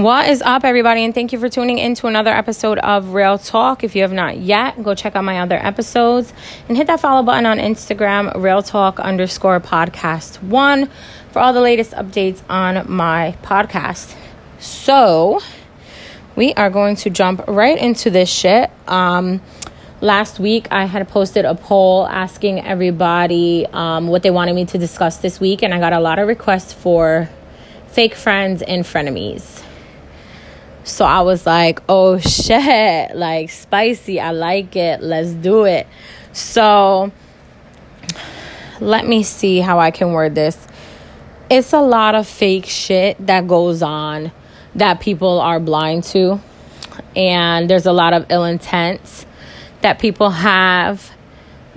What 0.00 0.30
is 0.30 0.40
up, 0.40 0.64
everybody? 0.64 1.04
And 1.04 1.14
thank 1.14 1.30
you 1.30 1.38
for 1.38 1.50
tuning 1.50 1.76
in 1.76 1.94
to 1.96 2.06
another 2.06 2.30
episode 2.30 2.78
of 2.78 3.12
Real 3.12 3.36
Talk. 3.36 3.84
If 3.84 3.94
you 3.94 4.00
have 4.00 4.14
not 4.14 4.38
yet, 4.38 4.82
go 4.82 4.94
check 4.94 5.14
out 5.14 5.24
my 5.24 5.40
other 5.40 5.56
episodes 5.56 6.32
and 6.66 6.76
hit 6.78 6.86
that 6.86 7.00
follow 7.00 7.22
button 7.22 7.44
on 7.44 7.58
Instagram, 7.58 8.34
Real 8.42 8.62
Talk 8.62 8.98
underscore 8.98 9.60
podcast 9.60 10.42
one, 10.42 10.88
for 11.32 11.40
all 11.40 11.52
the 11.52 11.60
latest 11.60 11.90
updates 11.90 12.40
on 12.48 12.90
my 12.90 13.36
podcast. 13.42 14.16
So, 14.58 15.40
we 16.34 16.54
are 16.54 16.70
going 16.70 16.96
to 16.96 17.10
jump 17.10 17.46
right 17.46 17.76
into 17.76 18.08
this 18.08 18.30
shit. 18.30 18.70
Um, 18.88 19.42
last 20.00 20.40
week, 20.40 20.66
I 20.70 20.86
had 20.86 21.06
posted 21.10 21.44
a 21.44 21.54
poll 21.54 22.06
asking 22.06 22.64
everybody 22.64 23.66
um, 23.70 24.08
what 24.08 24.22
they 24.22 24.30
wanted 24.30 24.54
me 24.54 24.64
to 24.64 24.78
discuss 24.78 25.18
this 25.18 25.38
week, 25.40 25.62
and 25.62 25.74
I 25.74 25.78
got 25.78 25.92
a 25.92 26.00
lot 26.00 26.18
of 26.18 26.26
requests 26.26 26.72
for 26.72 27.28
fake 27.88 28.14
friends 28.14 28.62
and 28.62 28.86
frenemies. 28.86 29.62
So 30.84 31.04
I 31.04 31.20
was 31.20 31.46
like, 31.46 31.80
oh 31.88 32.18
shit, 32.18 33.14
like 33.14 33.50
spicy. 33.50 34.20
I 34.20 34.30
like 34.30 34.76
it. 34.76 35.02
Let's 35.02 35.30
do 35.30 35.64
it. 35.64 35.86
So 36.32 37.12
let 38.80 39.06
me 39.06 39.22
see 39.22 39.60
how 39.60 39.78
I 39.78 39.90
can 39.90 40.12
word 40.12 40.34
this. 40.34 40.56
It's 41.50 41.72
a 41.72 41.80
lot 41.80 42.14
of 42.14 42.26
fake 42.26 42.66
shit 42.66 43.24
that 43.26 43.46
goes 43.46 43.82
on 43.82 44.32
that 44.74 45.00
people 45.00 45.40
are 45.40 45.60
blind 45.60 46.04
to. 46.04 46.40
And 47.14 47.68
there's 47.68 47.86
a 47.86 47.92
lot 47.92 48.12
of 48.12 48.26
ill 48.30 48.44
intent 48.44 49.26
that 49.82 49.98
people 49.98 50.30
have 50.30 51.10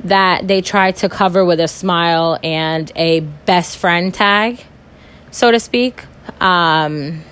that 0.03 0.47
they 0.47 0.61
try 0.61 0.91
to 0.91 1.09
cover 1.09 1.45
with 1.45 1.59
a 1.59 1.67
smile 1.67 2.38
and 2.44 2.91
a 2.95 3.22
best 3.22 3.77
friend 3.77 4.13
tag, 4.13 4.63
so 5.31 5.49
to 5.52 5.59
speak. 5.59 6.03
Um, 6.41 7.23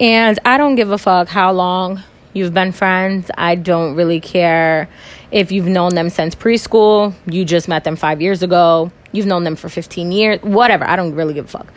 and 0.00 0.38
I 0.44 0.56
don't 0.58 0.74
give 0.74 0.90
a 0.90 0.98
fuck 0.98 1.28
how 1.28 1.52
long 1.52 2.02
you've 2.32 2.52
been 2.52 2.72
friends. 2.72 3.30
I 3.36 3.54
don't 3.54 3.94
really 3.94 4.20
care 4.20 4.88
if 5.30 5.50
you've 5.50 5.66
known 5.66 5.94
them 5.94 6.10
since 6.10 6.34
preschool, 6.34 7.14
you 7.26 7.44
just 7.44 7.68
met 7.68 7.84
them 7.84 7.96
five 7.96 8.22
years 8.22 8.42
ago, 8.42 8.92
you've 9.12 9.26
known 9.26 9.44
them 9.44 9.56
for 9.56 9.68
15 9.68 10.12
years, 10.12 10.40
whatever. 10.42 10.88
I 10.88 10.96
don't 10.96 11.14
really 11.14 11.34
give 11.34 11.46
a 11.46 11.48
fuck. 11.48 11.72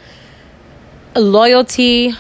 Loyalty 1.16 2.14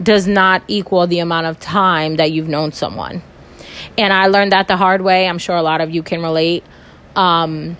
does 0.00 0.26
not 0.26 0.62
equal 0.68 1.06
the 1.06 1.18
amount 1.18 1.46
of 1.46 1.58
time 1.58 2.16
that 2.16 2.32
you've 2.32 2.48
known 2.48 2.72
someone. 2.72 3.22
And 3.98 4.12
I 4.12 4.26
learned 4.26 4.52
that 4.52 4.68
the 4.68 4.76
hard 4.76 5.02
way. 5.02 5.28
I'm 5.28 5.38
sure 5.38 5.56
a 5.56 5.62
lot 5.62 5.80
of 5.80 5.90
you 5.90 6.02
can 6.02 6.22
relate. 6.22 6.64
Um, 7.16 7.76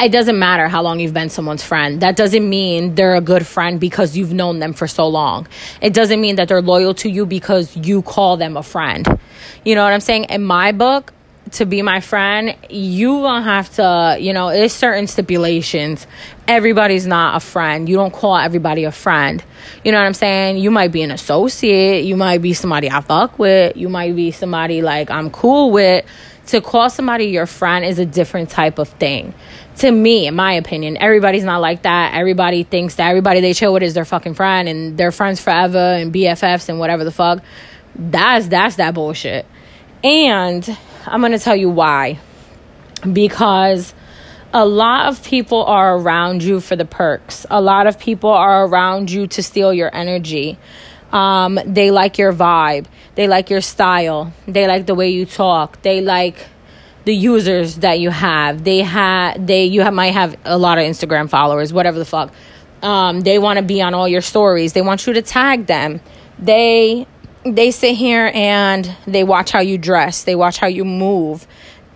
it 0.00 0.12
doesn't 0.12 0.38
matter 0.38 0.68
how 0.68 0.82
long 0.82 1.00
you've 1.00 1.14
been 1.14 1.30
someone's 1.30 1.64
friend. 1.64 2.00
That 2.00 2.16
doesn't 2.16 2.48
mean 2.48 2.94
they're 2.94 3.14
a 3.14 3.20
good 3.20 3.46
friend 3.46 3.80
because 3.80 4.16
you've 4.16 4.32
known 4.32 4.58
them 4.58 4.74
for 4.74 4.86
so 4.86 5.08
long. 5.08 5.48
It 5.80 5.94
doesn't 5.94 6.20
mean 6.20 6.36
that 6.36 6.48
they're 6.48 6.60
loyal 6.60 6.92
to 6.94 7.08
you 7.08 7.24
because 7.24 7.74
you 7.76 8.02
call 8.02 8.36
them 8.36 8.56
a 8.56 8.62
friend. 8.62 9.06
You 9.64 9.74
know 9.74 9.84
what 9.84 9.92
I'm 9.94 10.00
saying? 10.00 10.24
In 10.24 10.44
my 10.44 10.72
book, 10.72 11.14
to 11.52 11.66
be 11.66 11.82
my 11.82 12.00
friend, 12.00 12.56
you 12.68 13.22
gonna 13.22 13.42
have 13.42 13.74
to, 13.76 14.16
you 14.20 14.32
know, 14.32 14.50
there's 14.50 14.72
certain 14.72 15.06
stipulations. 15.06 16.06
Everybody's 16.48 17.06
not 17.06 17.36
a 17.36 17.40
friend. 17.40 17.88
You 17.88 17.96
don't 17.96 18.12
call 18.12 18.36
everybody 18.36 18.84
a 18.84 18.92
friend. 18.92 19.42
You 19.84 19.92
know 19.92 19.98
what 19.98 20.06
I'm 20.06 20.14
saying? 20.14 20.58
You 20.58 20.70
might 20.70 20.92
be 20.92 21.02
an 21.02 21.10
associate. 21.10 22.04
You 22.04 22.16
might 22.16 22.42
be 22.42 22.52
somebody 22.52 22.90
I 22.90 23.00
fuck 23.00 23.38
with. 23.38 23.76
You 23.76 23.88
might 23.88 24.16
be 24.16 24.30
somebody 24.30 24.82
like 24.82 25.10
I'm 25.10 25.30
cool 25.30 25.70
with. 25.70 26.04
To 26.48 26.60
call 26.60 26.90
somebody 26.90 27.26
your 27.26 27.46
friend 27.46 27.84
is 27.84 27.98
a 27.98 28.06
different 28.06 28.50
type 28.50 28.78
of 28.78 28.88
thing 28.88 29.34
to 29.78 29.90
me, 29.90 30.26
in 30.26 30.34
my 30.34 30.54
opinion, 30.54 30.96
everybody's 30.96 31.44
not 31.44 31.60
like 31.60 31.82
that. 31.82 32.14
Everybody 32.14 32.62
thinks 32.62 32.94
that 32.94 33.08
everybody 33.10 33.40
they 33.40 33.52
chill 33.52 33.72
with 33.72 33.82
is 33.82 33.94
their 33.94 34.04
fucking 34.04 34.34
friend 34.34 34.68
and 34.68 34.96
they're 34.96 35.12
friends 35.12 35.40
forever 35.40 35.78
and 35.78 36.12
BFFs 36.12 36.68
and 36.68 36.78
whatever 36.78 37.04
the 37.04 37.10
fuck. 37.10 37.42
That's 37.94 38.48
that's 38.48 38.76
that 38.76 38.94
bullshit. 38.94 39.46
And 40.02 40.64
I'm 41.06 41.20
gonna 41.20 41.38
tell 41.38 41.56
you 41.56 41.70
why. 41.70 42.18
Because 43.10 43.94
a 44.52 44.66
lot 44.66 45.06
of 45.06 45.22
people 45.22 45.64
are 45.64 45.98
around 45.98 46.42
you 46.42 46.60
for 46.60 46.76
the 46.76 46.84
perks. 46.84 47.46
A 47.50 47.60
lot 47.60 47.86
of 47.86 47.98
people 47.98 48.30
are 48.30 48.66
around 48.66 49.10
you 49.10 49.26
to 49.28 49.42
steal 49.42 49.72
your 49.72 49.94
energy. 49.94 50.58
Um, 51.12 51.58
they 51.64 51.90
like 51.90 52.18
your 52.18 52.32
vibe. 52.32 52.86
They 53.14 53.28
like 53.28 53.50
your 53.50 53.60
style. 53.60 54.32
They 54.46 54.66
like 54.66 54.86
the 54.86 54.94
way 54.94 55.10
you 55.10 55.26
talk. 55.26 55.80
They 55.82 56.00
like 56.00 56.46
the 57.04 57.14
users 57.14 57.76
that 57.76 58.00
you 58.00 58.10
have. 58.10 58.64
They 58.64 58.80
have 58.80 59.46
they 59.46 59.64
you 59.64 59.82
have, 59.82 59.94
might 59.94 60.12
have 60.12 60.36
a 60.44 60.58
lot 60.58 60.78
of 60.78 60.84
Instagram 60.84 61.30
followers, 61.30 61.72
whatever 61.72 61.98
the 61.98 62.04
fuck. 62.04 62.32
Um, 62.82 63.20
they 63.20 63.38
want 63.38 63.58
to 63.58 63.62
be 63.62 63.80
on 63.80 63.94
all 63.94 64.08
your 64.08 64.20
stories. 64.20 64.72
They 64.72 64.82
want 64.82 65.06
you 65.06 65.14
to 65.14 65.22
tag 65.22 65.66
them. 65.66 66.00
They 66.38 67.06
they 67.54 67.70
sit 67.70 67.96
here 67.96 68.30
and 68.34 68.96
they 69.06 69.24
watch 69.24 69.50
how 69.50 69.60
you 69.60 69.78
dress. 69.78 70.24
They 70.24 70.34
watch 70.34 70.58
how 70.58 70.66
you 70.66 70.84
move, 70.84 71.46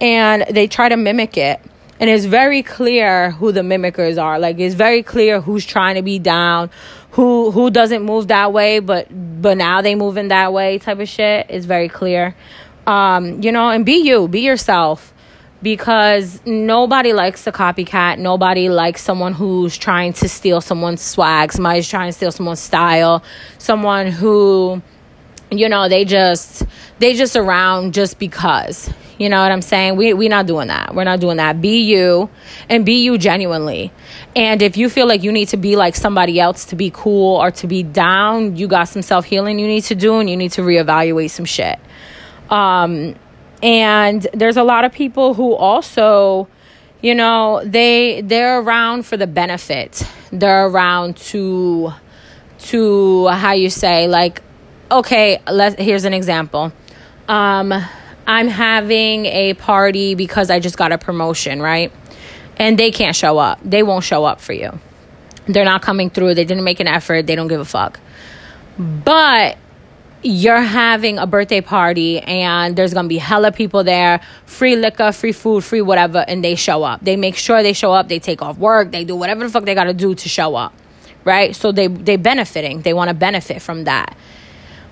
and 0.01 0.45
they 0.51 0.67
try 0.67 0.89
to 0.89 0.97
mimic 0.97 1.37
it. 1.37 1.61
And 1.99 2.09
it's 2.09 2.25
very 2.25 2.63
clear 2.63 3.31
who 3.33 3.53
the 3.53 3.61
mimickers 3.61 4.21
are. 4.21 4.39
Like 4.39 4.59
it's 4.59 4.75
very 4.75 5.03
clear 5.03 5.41
who's 5.41 5.67
trying 5.67 5.97
to 5.97 6.03
be 6.03 6.19
down, 6.19 6.71
who 7.13 7.51
who 7.51 7.71
doesn't 7.71 8.03
move 8.03 8.29
that 8.29 8.53
way, 8.53 8.79
but 8.81 9.09
but 9.43 9.57
now 9.57 9.83
they 9.83 9.95
move 9.95 10.17
in 10.17 10.29
that 10.29 10.53
way 10.53 10.79
type 10.79 10.99
of 10.99 11.09
shit. 11.09 11.47
It's 11.51 11.67
very 11.67 11.89
clear. 11.89 12.35
Um, 12.87 13.43
you 13.43 13.53
know, 13.53 13.69
and 13.69 13.85
be 13.85 13.99
you, 13.99 14.29
be 14.29 14.41
yourself 14.41 15.13
because 15.63 16.41
nobody 16.47 17.13
likes 17.13 17.47
a 17.47 17.53
copycat. 17.53 18.19
Nobody 18.19 18.69
likes 18.69 19.03
someone 19.03 19.35
who's 19.35 19.77
trying 19.77 20.13
to 20.15 20.29
steal 20.29 20.61
someone's 20.61 21.03
swag. 21.03 21.53
Somebody's 21.53 21.89
trying 21.89 22.09
to 22.09 22.13
steal 22.13 22.33
someone's 22.33 22.61
style. 22.61 23.23
Someone 23.59 24.07
who, 24.09 24.83
you 25.51 25.69
know, 25.69 25.89
they 25.89 26.05
just 26.05 26.65
they 26.99 27.15
just 27.15 27.37
around 27.37 27.95
just 27.95 28.19
because. 28.19 28.93
You 29.19 29.29
know 29.29 29.43
what 29.43 29.53
I'm 29.53 29.61
saying? 29.61 29.97
We 29.97 30.15
we're 30.15 30.31
not 30.31 30.47
doing 30.47 30.69
that. 30.69 30.95
We're 30.95 31.05
not 31.05 31.21
doing 31.21 31.37
that. 31.37 31.61
Be 31.61 31.83
you 31.83 32.31
and 32.71 32.87
be 32.87 33.05
you 33.05 33.19
genuinely. 33.19 33.93
And 34.35 34.63
if 34.63 34.79
you 34.79 34.89
feel 34.89 35.07
like 35.07 35.23
you 35.23 35.31
need 35.31 35.49
to 35.49 35.59
be 35.59 35.77
like 35.77 35.95
somebody 35.95 36.41
else 36.41 36.65
to 36.67 36.77
be 36.77 36.91
cool 36.91 37.37
or 37.37 37.51
to 37.51 37.67
be 37.67 37.83
down, 37.83 38.57
you 38.57 38.67
got 38.67 38.85
some 38.85 39.03
self 39.03 39.27
healing 39.27 39.59
you 39.59 39.67
need 39.67 39.85
to 39.85 39.95
do 39.95 40.19
and 40.21 40.31
you 40.31 40.39
need 40.39 40.53
to 40.53 40.63
reevaluate 40.63 41.31
some 41.31 41.45
shit. 41.45 41.79
Um, 42.49 43.15
and 43.63 44.27
there's 44.33 44.57
a 44.57 44.65
lot 44.65 44.85
of 44.85 44.93
people 44.93 45.35
who 45.35 45.55
also, 45.55 46.49
you 47.03 47.15
know, 47.15 47.63
they 47.65 48.23
they're 48.23 48.61
around 48.61 49.05
for 49.05 49.17
the 49.17 49.27
benefit. 49.27 50.03
They're 50.33 50.67
around 50.67 51.19
to 51.29 51.93
to 52.61 53.29
how 53.29 53.53
you 53.53 53.69
say 53.69 54.09
like 54.09 54.43
okay, 54.91 55.41
let 55.51 55.79
here's 55.79 56.05
an 56.05 56.15
example. 56.15 56.73
Um, 57.29 57.73
I'm 58.27 58.49
having 58.49 59.27
a 59.27 59.55
party 59.55 60.15
because 60.15 60.51
I 60.51 60.61
just 60.61 60.77
got 60.77 60.93
a 60.93 60.99
promotion, 60.99 61.61
right? 61.61 61.93
And 62.57 62.79
they 62.79 62.91
can't 62.91 63.17
show 63.17 63.39
up. 63.39 63.59
They 63.65 63.83
won't 63.83 64.05
show 64.05 64.25
up 64.25 64.41
for 64.41 64.53
you. 64.53 64.79
They're 65.47 65.65
not 65.65 65.83
coming 65.83 66.11
through. 66.11 66.35
They 66.35 66.45
didn't 66.45 66.65
make 66.65 66.81
an 66.81 66.87
effort. 66.87 67.27
They 67.27 67.35
don't 67.35 67.49
give 67.49 67.61
a 67.61 67.65
fuck. 67.65 67.99
But 68.79 69.57
you're 70.23 70.61
having 70.61 71.19
a 71.19 71.27
birthday 71.27 71.61
party 71.61 72.21
and 72.21 72.77
there's 72.77 72.93
gonna 72.93 73.09
be 73.09 73.19
hella 73.19 73.53
people 73.53 73.83
there, 73.85 74.21
free 74.45 74.77
liquor, 74.77 75.13
free 75.13 75.33
food, 75.33 75.65
free 75.65 75.81
whatever, 75.81 76.25
and 76.29 76.45
they 76.45 76.55
show 76.55 76.83
up. 76.83 77.01
They 77.03 77.17
make 77.17 77.37
sure 77.37 77.63
they 77.63 77.73
show 77.73 77.93
up, 77.93 78.09
they 78.09 78.19
take 78.19 78.43
off 78.43 78.59
work, 78.59 78.93
they 78.93 79.05
do 79.05 79.17
whatever 79.17 79.45
the 79.45 79.51
fuck 79.51 79.65
they 79.65 79.75
gotta 79.75 79.95
do 79.95 80.15
to 80.15 80.29
show 80.29 80.57
up. 80.57 80.75
Right? 81.25 81.57
So 81.57 81.73
they 81.73 81.87
they 81.87 82.17
benefiting. 82.17 82.83
They 82.83 82.93
wanna 82.93 83.15
benefit 83.15 83.63
from 83.63 83.85
that. 83.85 84.17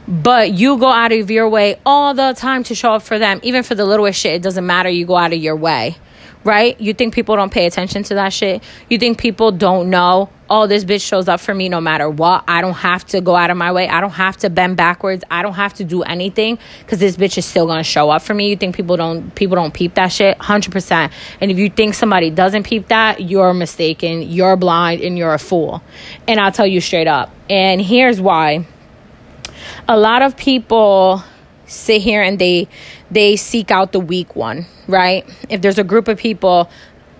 But 0.08 0.52
you 0.52 0.78
go 0.78 0.91
out 0.91 1.12
of 1.12 1.30
your 1.30 1.48
way 1.50 1.76
all 1.84 2.14
the 2.14 2.32
time 2.34 2.64
to 2.64 2.74
show 2.74 2.94
up 2.94 3.02
for 3.02 3.19
them, 3.19 3.41
even 3.42 3.62
for 3.62 3.74
the 3.74 3.84
littlest 3.84 4.19
shit, 4.19 4.34
it 4.34 4.42
doesn't 4.42 4.66
matter, 4.66 4.88
you 4.88 5.04
go 5.04 5.16
out 5.16 5.34
of 5.34 5.38
your 5.38 5.54
way 5.54 5.96
right? 6.44 6.80
You 6.80 6.94
think 6.94 7.14
people 7.14 7.36
don't 7.36 7.52
pay 7.52 7.66
attention 7.66 8.02
to 8.04 8.14
that 8.14 8.32
shit? 8.32 8.62
You 8.88 8.98
think 8.98 9.18
people 9.18 9.52
don't 9.52 9.91
know, 9.91 10.30
oh, 10.48 10.66
this 10.66 10.84
bitch 10.84 11.06
shows 11.06 11.28
up 11.28 11.41
for 11.41 11.54
me 11.54 11.68
no 11.68 11.80
matter 11.80 12.08
what. 12.08 12.44
I 12.48 12.60
don't 12.60 12.74
have 12.74 13.04
to 13.08 13.20
go 13.20 13.36
out 13.36 13.50
of 13.50 13.56
my 13.56 13.72
way. 13.72 13.88
I 13.88 14.00
don't 14.00 14.12
have 14.12 14.36
to 14.38 14.50
bend 14.50 14.76
backwards. 14.76 15.24
I 15.30 15.42
don't 15.42 15.54
have 15.54 15.74
to 15.74 15.84
do 15.84 16.03
anything 16.03 16.59
because 16.80 17.00
this 17.00 17.16
bitch 17.16 17.36
is 17.38 17.44
still 17.44 17.66
gonna 17.66 17.84
show 17.84 18.09
up 18.10 18.22
for 18.22 18.34
me. 18.34 18.48
You 18.48 18.56
think 18.56 18.77
people 18.77 18.97
don't 18.97 19.34
people 19.34 19.56
don't 19.56 19.74
peep 19.74 19.94
that 19.94 20.09
shit? 20.09 20.38
Hundred 20.38 20.72
percent. 20.72 21.12
And 21.41 21.50
if 21.50 21.59
you 21.59 21.68
think 21.68 21.94
somebody 21.94 22.30
doesn't 22.30 22.65
peep 22.65 22.88
that, 22.88 23.21
you're 23.21 23.53
mistaken. 23.53 24.22
You're 24.22 24.56
blind 24.56 25.03
and 25.03 25.18
you're 25.18 25.34
a 25.34 25.38
fool. 25.38 25.83
And 26.27 26.41
I'll 26.41 26.53
tell 26.53 26.66
you 26.66 26.80
straight 26.80 27.09
up. 27.09 27.30
And 27.50 27.80
here's 27.80 28.21
why. 28.21 28.66
A 29.88 29.98
lot 29.98 30.22
of 30.22 30.36
people 30.36 31.22
sit 31.66 32.03
here 32.03 32.22
and 32.22 32.38
they 32.38 32.68
they 33.10 33.36
seek 33.36 33.70
out 33.70 33.92
the 33.92 34.00
weak 34.00 34.36
one, 34.36 34.66
right? 34.86 35.28
If 35.48 35.60
there's 35.62 35.78
a 35.78 35.84
group 35.84 36.09
of 36.09 36.18
people 36.18 36.70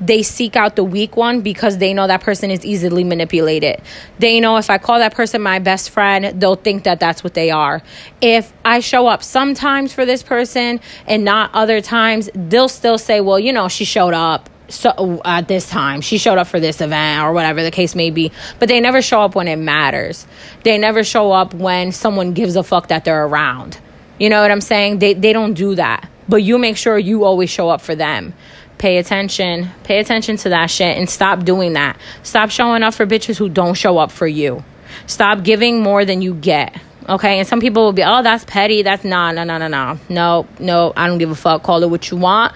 they 0.01 0.23
seek 0.23 0.57
out 0.57 0.77
the 0.77 0.85
weak 0.85 1.17
one 1.17 1.41
because 1.41 1.79
they 1.79 1.93
know 1.93 2.07
that 2.07 2.21
person 2.21 2.51
is 2.51 2.65
easily 2.65 3.05
manipulated. 3.05 3.83
They 4.19 4.41
know 4.41 4.57
if 4.57 4.71
I 4.71 4.79
call 4.79 4.99
that 5.01 5.15
person 5.15 5.43
my 5.43 5.59
best 5.59 5.91
friend, 5.91 6.41
they'll 6.41 6.55
think 6.55 6.85
that 6.85 7.01
that's 7.01 7.25
what 7.25 7.35
they 7.35 7.51
are. 7.51 7.83
If 8.21 8.53
I 8.65 8.81
show 8.81 9.07
up 9.09 9.23
sometimes 9.23 9.93
for 9.93 10.07
this 10.07 10.23
person 10.23 10.81
and 11.07 11.25
not 11.25 11.51
other 11.53 11.81
times, 11.81 12.31
they'll 12.35 12.69
still 12.69 12.99
say, 12.99 13.21
well, 13.21 13.39
you 13.39 13.53
know, 13.53 13.69
she 13.69 13.85
showed 13.85 14.15
up 14.15 14.49
so 14.69 15.21
at 15.25 15.49
this 15.49 15.69
time. 15.69 16.01
She 16.01 16.19
showed 16.19 16.39
up 16.39 16.47
for 16.47 16.61
this 16.61 16.81
event 16.81 17.23
or 17.23 17.33
whatever 17.33 17.63
the 17.63 17.71
case 17.71 17.95
may 17.95 18.11
be. 18.11 18.33
But 18.59 18.69
they 18.69 18.81
never 18.81 19.03
show 19.03 19.23
up 19.23 19.35
when 19.35 19.49
it 19.49 19.57
matters. 19.57 20.27
They 20.63 20.79
never 20.79 21.05
show 21.05 21.33
up 21.33 21.55
when 21.55 21.93
someone 21.93 22.33
gives 22.35 22.57
a 22.57 22.63
fuck 22.63 22.89
that 22.89 23.05
they're 23.05 23.27
around. 23.27 23.79
You 24.19 24.29
know 24.31 24.43
what 24.43 24.51
i'm 24.51 24.61
saying? 24.61 24.99
They 24.99 25.15
they 25.15 25.33
don't 25.33 25.55
do 25.55 25.75
that. 25.77 26.09
But 26.29 26.43
you 26.43 26.59
make 26.59 26.77
sure 26.77 26.99
you 26.99 27.25
always 27.25 27.51
show 27.51 27.69
up 27.69 27.81
for 27.81 27.95
them. 27.95 28.35
Pay 28.77 28.99
attention. 28.99 29.71
Pay 29.85 29.99
attention 29.99 30.37
to 30.39 30.51
that 30.51 30.67
shit 30.71 30.97
and 30.97 31.09
stop 31.09 31.45
doing 31.45 31.73
that. 31.73 31.99
Stop 32.23 32.51
showing 32.51 32.83
up 32.83 32.95
for 32.95 33.07
bitches 33.07 33.37
who 33.39 33.49
don't 33.49 33.75
show 33.75 33.99
up 33.99 34.13
for 34.13 34.27
you. 34.27 34.63
Stop 35.07 35.43
giving 35.43 35.83
more 35.83 36.05
than 36.05 36.23
you 36.23 36.35
get. 36.35 36.77
Okay? 37.09 37.39
And 37.39 37.49
some 37.49 37.61
people 37.61 37.85
will 37.85 37.93
be 37.93 38.05
oh 38.05 38.23
that's 38.23 38.45
petty. 38.45 38.83
That's 38.83 39.05
nah 39.05 39.33
no 39.33 39.45
no 39.45 39.57
no 39.57 39.69
no 39.69 39.99
no 40.09 40.47
no 40.59 40.93
i 40.97 41.07
don't 41.07 41.19
give 41.19 41.31
a 41.31 41.37
fuck. 41.37 41.63
Call 41.63 41.83
it 41.83 41.91
what 41.91 42.11
you 42.11 42.19
want 42.19 42.53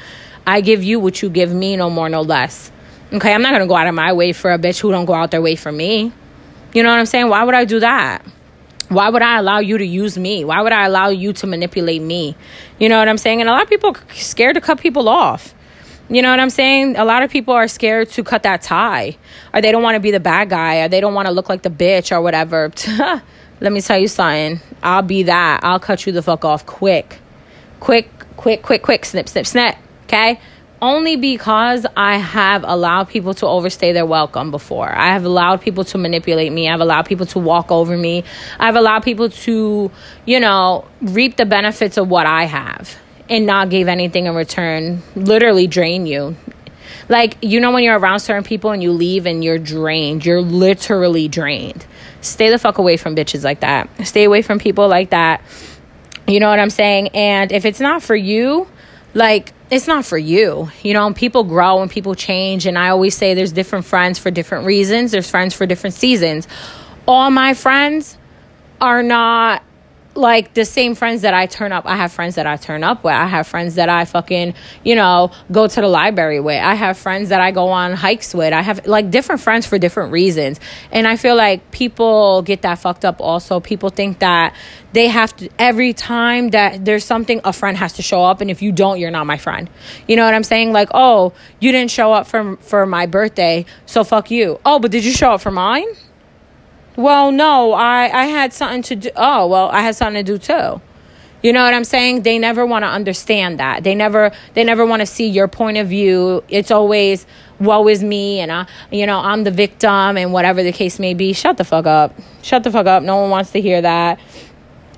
I 0.46 0.60
give 0.60 0.82
you 0.82 0.98
what 0.98 1.22
you 1.22 1.30
give 1.30 1.52
me, 1.52 1.76
no 1.76 1.88
more, 1.88 2.08
no 2.08 2.22
less. 2.22 2.72
Okay, 3.12 3.32
I'm 3.32 3.42
not 3.42 3.52
gonna 3.52 3.66
go 3.66 3.76
out 3.76 3.86
of 3.86 3.94
my 3.94 4.12
way 4.12 4.32
for 4.32 4.50
a 4.52 4.58
bitch 4.58 4.80
who 4.80 4.90
don't 4.90 5.04
go 5.04 5.14
out 5.14 5.30
their 5.30 5.42
way 5.42 5.54
for 5.54 5.70
me. 5.70 6.12
You 6.72 6.82
know 6.82 6.88
what 6.88 6.98
I'm 6.98 7.06
saying? 7.06 7.28
Why 7.28 7.44
would 7.44 7.54
I 7.54 7.64
do 7.64 7.80
that? 7.80 8.24
Why 8.88 9.08
would 9.08 9.22
I 9.22 9.38
allow 9.38 9.58
you 9.58 9.78
to 9.78 9.84
use 9.84 10.18
me? 10.18 10.44
Why 10.44 10.60
would 10.60 10.72
I 10.72 10.86
allow 10.86 11.08
you 11.08 11.32
to 11.34 11.46
manipulate 11.46 12.02
me? 12.02 12.36
You 12.78 12.88
know 12.88 12.98
what 12.98 13.08
I'm 13.08 13.18
saying? 13.18 13.40
And 13.40 13.48
a 13.48 13.52
lot 13.52 13.62
of 13.62 13.68
people 13.68 13.90
are 13.90 14.14
scared 14.14 14.54
to 14.54 14.60
cut 14.60 14.80
people 14.80 15.08
off. 15.08 15.54
You 16.10 16.20
know 16.20 16.30
what 16.30 16.40
I'm 16.40 16.50
saying? 16.50 16.96
A 16.96 17.04
lot 17.04 17.22
of 17.22 17.30
people 17.30 17.54
are 17.54 17.68
scared 17.68 18.10
to 18.10 18.24
cut 18.24 18.42
that 18.42 18.62
tie, 18.62 19.16
or 19.54 19.60
they 19.60 19.70
don't 19.72 19.82
want 19.82 19.94
to 19.94 20.00
be 20.00 20.10
the 20.10 20.20
bad 20.20 20.50
guy, 20.50 20.80
or 20.80 20.88
they 20.88 21.00
don't 21.00 21.14
want 21.14 21.26
to 21.26 21.32
look 21.32 21.48
like 21.48 21.62
the 21.62 21.70
bitch, 21.70 22.14
or 22.14 22.20
whatever. 22.20 22.70
Let 23.60 23.72
me 23.72 23.80
tell 23.80 23.98
you 23.98 24.08
something. 24.08 24.60
I'll 24.82 25.02
be 25.02 25.22
that. 25.24 25.60
I'll 25.62 25.78
cut 25.78 26.04
you 26.04 26.12
the 26.12 26.22
fuck 26.22 26.44
off 26.44 26.66
quick. 26.66 27.18
Quick, 27.80 28.10
quick, 28.36 28.62
quick, 28.62 28.82
quick. 28.82 29.04
Snip, 29.04 29.28
snip, 29.28 29.46
snip 29.46 29.76
okay? 30.12 30.40
Only 30.80 31.14
because 31.14 31.86
I 31.96 32.16
have 32.16 32.64
allowed 32.64 33.08
people 33.08 33.34
to 33.34 33.46
overstay 33.46 33.92
their 33.92 34.04
welcome 34.04 34.50
before. 34.50 34.92
I 34.92 35.12
have 35.12 35.24
allowed 35.24 35.60
people 35.60 35.84
to 35.84 35.98
manipulate 35.98 36.52
me. 36.52 36.68
I've 36.68 36.80
allowed 36.80 37.06
people 37.06 37.26
to 37.26 37.38
walk 37.38 37.70
over 37.70 37.96
me. 37.96 38.24
I've 38.58 38.74
allowed 38.74 39.04
people 39.04 39.30
to, 39.30 39.90
you 40.26 40.40
know, 40.40 40.88
reap 41.00 41.36
the 41.36 41.46
benefits 41.46 41.98
of 41.98 42.08
what 42.08 42.26
I 42.26 42.44
have 42.44 42.98
and 43.30 43.46
not 43.46 43.70
give 43.70 43.86
anything 43.86 44.26
in 44.26 44.34
return, 44.34 45.02
literally 45.14 45.68
drain 45.68 46.06
you. 46.06 46.36
Like, 47.08 47.36
you 47.42 47.60
know, 47.60 47.70
when 47.70 47.84
you're 47.84 47.98
around 47.98 48.20
certain 48.20 48.42
people 48.42 48.72
and 48.72 48.82
you 48.82 48.90
leave 48.90 49.24
and 49.24 49.44
you're 49.44 49.58
drained, 49.58 50.26
you're 50.26 50.40
literally 50.40 51.28
drained. 51.28 51.86
Stay 52.22 52.50
the 52.50 52.58
fuck 52.58 52.78
away 52.78 52.96
from 52.96 53.14
bitches 53.14 53.44
like 53.44 53.60
that. 53.60 53.88
Stay 54.04 54.24
away 54.24 54.42
from 54.42 54.58
people 54.58 54.88
like 54.88 55.10
that. 55.10 55.42
You 56.26 56.40
know 56.40 56.48
what 56.48 56.58
I'm 56.58 56.70
saying? 56.70 57.08
And 57.08 57.52
if 57.52 57.64
it's 57.64 57.80
not 57.80 58.02
for 58.02 58.16
you, 58.16 58.66
like 59.14 59.52
it's 59.72 59.86
not 59.86 60.04
for 60.04 60.18
you. 60.18 60.70
You 60.82 60.92
know, 60.92 61.14
people 61.14 61.44
grow 61.44 61.80
and 61.80 61.90
people 61.90 62.14
change. 62.14 62.66
And 62.66 62.76
I 62.76 62.90
always 62.90 63.16
say 63.16 63.32
there's 63.32 63.52
different 63.52 63.86
friends 63.86 64.18
for 64.18 64.30
different 64.30 64.66
reasons, 64.66 65.12
there's 65.12 65.30
friends 65.30 65.54
for 65.54 65.64
different 65.64 65.94
seasons. 65.94 66.46
All 67.08 67.30
my 67.30 67.54
friends 67.54 68.18
are 68.82 69.02
not 69.02 69.62
like 70.14 70.54
the 70.54 70.64
same 70.64 70.94
friends 70.94 71.22
that 71.22 71.34
I 71.34 71.46
turn 71.46 71.72
up. 71.72 71.86
I 71.86 71.96
have 71.96 72.12
friends 72.12 72.34
that 72.34 72.46
I 72.46 72.56
turn 72.56 72.84
up 72.84 73.04
with. 73.04 73.14
I 73.14 73.26
have 73.26 73.46
friends 73.46 73.76
that 73.76 73.88
I 73.88 74.04
fucking, 74.04 74.54
you 74.84 74.94
know, 74.94 75.30
go 75.50 75.66
to 75.66 75.80
the 75.80 75.88
library 75.88 76.40
with. 76.40 76.62
I 76.62 76.74
have 76.74 76.98
friends 76.98 77.30
that 77.30 77.40
I 77.40 77.50
go 77.50 77.68
on 77.68 77.92
hikes 77.94 78.34
with. 78.34 78.52
I 78.52 78.62
have 78.62 78.86
like 78.86 79.10
different 79.10 79.40
friends 79.40 79.66
for 79.66 79.78
different 79.78 80.12
reasons. 80.12 80.60
And 80.90 81.06
I 81.06 81.16
feel 81.16 81.36
like 81.36 81.70
people 81.70 82.42
get 82.42 82.62
that 82.62 82.78
fucked 82.78 83.04
up 83.04 83.20
also. 83.20 83.60
People 83.60 83.88
think 83.88 84.18
that 84.18 84.54
they 84.92 85.08
have 85.08 85.34
to 85.36 85.48
every 85.58 85.94
time 85.94 86.50
that 86.50 86.84
there's 86.84 87.04
something 87.04 87.40
a 87.44 87.52
friend 87.52 87.78
has 87.78 87.94
to 87.94 88.02
show 88.02 88.22
up 88.24 88.40
and 88.40 88.50
if 88.50 88.60
you 88.60 88.72
don't 88.72 88.98
you're 88.98 89.10
not 89.10 89.26
my 89.26 89.38
friend. 89.38 89.70
You 90.06 90.16
know 90.16 90.24
what 90.24 90.34
I'm 90.34 90.44
saying? 90.44 90.72
Like, 90.72 90.90
"Oh, 90.92 91.32
you 91.60 91.72
didn't 91.72 91.90
show 91.90 92.12
up 92.12 92.26
for 92.26 92.56
for 92.56 92.84
my 92.84 93.06
birthday, 93.06 93.64
so 93.86 94.04
fuck 94.04 94.30
you." 94.30 94.60
"Oh, 94.66 94.78
but 94.78 94.90
did 94.90 95.04
you 95.04 95.12
show 95.12 95.32
up 95.32 95.40
for 95.40 95.50
mine?" 95.50 95.86
Well, 96.96 97.32
no, 97.32 97.72
I, 97.72 98.10
I 98.12 98.26
had 98.26 98.52
something 98.52 98.82
to 98.82 98.96
do. 98.96 99.10
Oh, 99.16 99.46
well, 99.46 99.68
I 99.70 99.80
had 99.80 99.96
something 99.96 100.24
to 100.24 100.32
do 100.32 100.38
too. 100.38 100.80
You 101.42 101.52
know 101.52 101.64
what 101.64 101.74
I'm 101.74 101.84
saying? 101.84 102.22
They 102.22 102.38
never 102.38 102.64
want 102.64 102.84
to 102.84 102.88
understand 102.88 103.58
that. 103.58 103.82
They 103.82 103.96
never 103.96 104.30
they 104.54 104.62
never 104.62 104.86
want 104.86 105.00
to 105.00 105.06
see 105.06 105.26
your 105.26 105.48
point 105.48 105.76
of 105.76 105.88
view. 105.88 106.44
It's 106.48 106.70
always 106.70 107.26
woe 107.58 107.88
is 107.88 108.02
me 108.02 108.38
and 108.40 108.52
I 108.52 108.66
you 108.92 109.06
know, 109.06 109.18
I'm 109.18 109.42
the 109.42 109.50
victim 109.50 110.16
and 110.16 110.32
whatever 110.32 110.62
the 110.62 110.70
case 110.70 111.00
may 111.00 111.14
be. 111.14 111.32
Shut 111.32 111.56
the 111.56 111.64
fuck 111.64 111.86
up. 111.86 112.16
Shut 112.42 112.62
the 112.62 112.70
fuck 112.70 112.86
up. 112.86 113.02
No 113.02 113.16
one 113.16 113.30
wants 113.30 113.50
to 113.52 113.60
hear 113.60 113.82
that. 113.82 114.20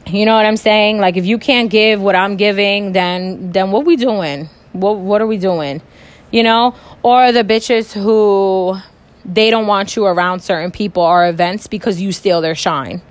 You 0.07 0.27
know 0.27 0.37
what 0.37 0.45
I'm 0.45 0.59
saying? 0.59 0.99
Like 0.99 1.17
if 1.17 1.25
you 1.25 1.39
can't 1.39 1.71
give 1.71 2.03
what 2.03 2.15
I'm 2.15 2.37
giving, 2.37 2.93
then 2.93 3.53
then 3.53 3.71
what 3.71 3.87
we 3.87 3.97
doing? 3.97 4.51
What 4.73 4.99
what 4.99 5.23
are 5.23 5.27
we 5.27 5.39
doing? 5.39 5.81
You 6.31 6.43
know? 6.43 6.75
Or 7.03 7.33
the 7.33 7.43
bitches 7.43 7.93
who 7.93 8.77
they 9.25 9.51
don't 9.51 9.67
want 9.67 9.97
you 9.97 10.07
around 10.07 10.41
certain 10.41 10.71
people 10.71 11.03
or 11.03 11.27
events 11.27 11.67
because 11.67 12.01
you 12.01 12.13
steal 12.13 12.41
their 12.41 12.55
shine. 12.55 13.03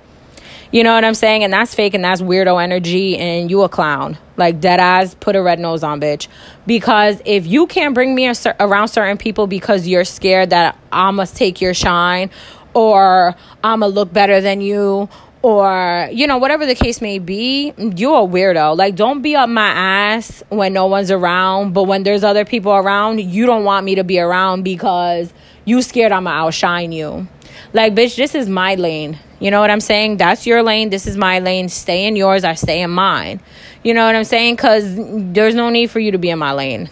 You 0.70 0.82
know 0.82 0.92
what 0.92 1.04
I'm 1.04 1.14
saying? 1.14 1.44
And 1.44 1.52
that's 1.52 1.72
fake 1.72 1.94
and 1.94 2.02
that's 2.02 2.20
weirdo 2.20 2.60
energy 2.60 3.16
and 3.16 3.48
you 3.48 3.62
a 3.62 3.68
clown. 3.68 4.18
Like 4.36 4.60
dead 4.60 4.80
eyes, 4.80 5.14
put 5.14 5.36
a 5.36 5.42
red 5.42 5.60
nose 5.60 5.84
on, 5.84 6.00
bitch. 6.00 6.26
Because 6.66 7.22
if 7.24 7.46
you 7.46 7.68
can't 7.68 7.94
bring 7.94 8.12
me 8.12 8.32
around 8.58 8.88
certain 8.88 9.16
people 9.16 9.46
because 9.46 9.86
you're 9.86 10.04
scared 10.04 10.50
that 10.50 10.76
I 10.90 11.12
must 11.12 11.36
take 11.36 11.60
your 11.60 11.74
shine 11.74 12.30
or 12.74 13.36
I'ma 13.62 13.86
look 13.86 14.12
better 14.12 14.40
than 14.40 14.60
you 14.60 15.08
or 15.44 16.08
you 16.10 16.26
know 16.26 16.38
whatever 16.38 16.64
the 16.64 16.74
case 16.74 17.02
may 17.02 17.18
be 17.18 17.72
you're 17.76 18.22
a 18.22 18.26
weirdo 18.26 18.74
like 18.76 18.96
don't 18.96 19.20
be 19.20 19.36
up 19.36 19.48
my 19.48 19.68
ass 19.68 20.42
when 20.48 20.72
no 20.72 20.86
one's 20.86 21.10
around 21.10 21.74
but 21.74 21.82
when 21.82 22.02
there's 22.02 22.24
other 22.24 22.46
people 22.46 22.72
around 22.72 23.20
you 23.20 23.44
don't 23.44 23.64
want 23.64 23.84
me 23.84 23.94
to 23.94 24.02
be 24.02 24.18
around 24.18 24.62
because 24.62 25.34
you 25.64 25.80
scared 25.82 26.12
I'ma 26.12 26.30
outshine 26.30 26.92
you. 26.92 27.26
Like, 27.72 27.94
bitch, 27.94 28.16
this 28.16 28.34
is 28.34 28.48
my 28.48 28.74
lane. 28.74 29.18
You 29.40 29.50
know 29.50 29.60
what 29.60 29.70
I'm 29.70 29.80
saying? 29.80 30.18
That's 30.18 30.46
your 30.46 30.62
lane. 30.62 30.90
This 30.90 31.06
is 31.06 31.16
my 31.16 31.38
lane. 31.38 31.68
Stay 31.68 32.06
in 32.06 32.16
yours. 32.16 32.44
I 32.44 32.54
stay 32.54 32.82
in 32.82 32.90
mine. 32.90 33.40
You 33.82 33.94
know 33.94 34.06
what 34.06 34.14
I'm 34.14 34.24
saying? 34.24 34.56
Because 34.56 34.84
there's 34.96 35.54
no 35.54 35.70
need 35.70 35.90
for 35.90 36.00
you 36.00 36.12
to 36.12 36.18
be 36.18 36.30
in 36.30 36.38
my 36.38 36.52
lane. 36.52 36.88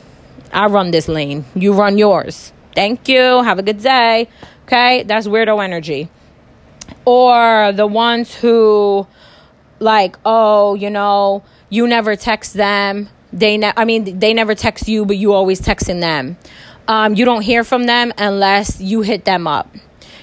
I 0.53 0.67
run 0.67 0.91
this 0.91 1.09
lane. 1.09 1.45
You 1.55 1.73
run 1.73 1.99
yours. 1.99 2.53
Thank 2.75 3.09
you. 3.09 3.43
Have 3.43 3.59
a 3.59 3.63
good 3.63 3.79
day. 3.79 4.29
Okay? 4.65 5.03
That's 5.05 5.27
weirdo 5.27 5.63
energy. 5.63 6.11
Or 7.05 7.73
the 7.73 7.87
ones 7.87 8.35
who, 8.35 9.07
like, 9.81 10.17
oh, 10.25 10.75
you 10.75 10.91
know, 10.91 11.43
you 11.69 11.87
never 11.87 12.17
text 12.17 12.55
them. 12.55 13.09
They 13.33 13.57
ne- 13.57 13.73
I 13.77 13.85
mean, 13.85 14.19
they 14.19 14.35
never 14.35 14.55
text 14.55 14.89
you, 14.89 15.05
but 15.05 15.17
you 15.17 15.33
always 15.33 15.61
texting 15.61 16.01
them. 16.01 16.37
Um, 16.87 17.15
you 17.15 17.25
don't 17.25 17.43
hear 17.43 17.65
from 17.65 17.85
them 17.85 18.13
unless 18.19 18.81
you 18.81 19.03
hit 19.03 19.25
them 19.25 19.47
up. 19.47 19.75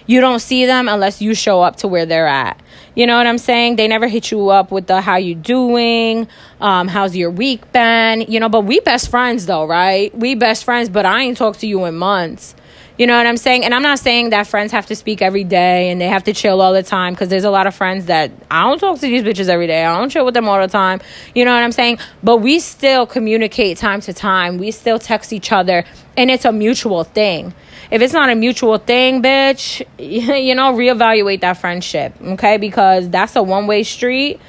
You 0.06 0.22
don't 0.22 0.40
see 0.40 0.66
them 0.66 0.88
unless 0.88 1.22
you 1.22 1.36
show 1.36 1.62
up 1.62 1.78
to 1.78 1.88
where 1.88 2.06
they're 2.06 2.28
at. 2.28 2.60
You 2.96 3.06
know 3.06 3.16
what 3.16 3.28
I'm 3.28 3.38
saying? 3.38 3.75
They 3.75 3.88
never 3.88 4.08
hit 4.08 4.32
you 4.32 4.50
up 4.50 4.72
with 4.72 4.88
the 4.88 5.02
how 5.02 5.18
you 5.18 5.36
doing, 5.36 6.28
um, 6.60 6.88
how's 6.88 7.15
your 7.15 7.30
week 7.30 7.72
been, 7.72 8.22
you 8.22 8.39
know, 8.39 8.50
but 8.50 8.62
we 8.62 8.80
best 8.80 9.10
friends 9.10 9.46
though, 9.46 9.65
right? 9.65 10.13
We 10.18 10.36
best 10.36 10.65
friends, 10.65 10.89
but 10.89 11.06
I 11.06 11.22
ain't 11.22 11.38
talked 11.38 11.60
to 11.60 11.68
you 11.68 11.86
in 11.86 11.96
months. 11.96 12.56
You 13.00 13.08
know 13.08 13.15
what 13.15 13.25
I'm 13.25 13.38
saying? 13.38 13.63
And 13.63 13.74
I'm 13.74 13.82
not 13.82 13.98
saying 13.98 14.32
that 14.32 14.46
friends 14.46 14.74
have 14.74 14.88
to 14.88 14.96
speak 14.96 15.22
every 15.22 15.46
day 15.46 15.89
and 15.89 16.01
they 16.01 16.08
have 16.08 16.25
to 16.25 16.34
chill 16.34 16.60
all 16.60 16.74
the 16.74 16.84
time 16.84 17.13
because 17.13 17.29
there's 17.29 17.46
a 17.46 17.50
lot 17.50 17.65
of 17.65 17.74
friends 17.74 18.08
that 18.08 18.29
I 18.51 18.63
don't 18.63 18.77
talk 18.77 19.00
to 19.00 19.08
these 19.08 19.24
bitches 19.24 19.48
every 19.48 19.68
day. 19.68 19.86
I 19.86 19.98
don't 19.98 20.10
chill 20.10 20.25
with 20.25 20.34
them 20.34 20.50
all 20.50 20.60
the 20.60 20.68
time. 20.68 21.00
You 21.34 21.46
know 21.46 21.53
what 21.53 21.63
I'm 21.63 21.72
saying? 21.72 22.00
But 22.22 22.38
we 22.38 22.60
still 22.60 23.08
communicate 23.08 23.77
time 23.77 24.01
to 24.01 24.12
time. 24.12 24.58
We 24.58 24.72
still 24.72 25.00
text 25.00 25.32
each 25.32 25.53
other 25.53 25.86
and 26.18 26.29
it's 26.29 26.44
a 26.44 26.51
mutual 26.51 27.06
thing. 27.06 27.53
If 27.89 28.01
it's 28.01 28.12
not 28.12 28.29
a 28.29 28.36
mutual 28.36 28.77
thing, 28.79 29.24
bitch, 29.24 29.82
you 29.98 30.53
know, 30.53 30.74
reevaluate 30.74 31.39
that 31.39 31.53
friendship, 31.53 32.13
okay? 32.22 32.58
Because 32.58 33.10
that's 33.10 33.34
a 33.38 33.41
one 33.41 33.65
way 33.65 33.84
street 33.84 34.41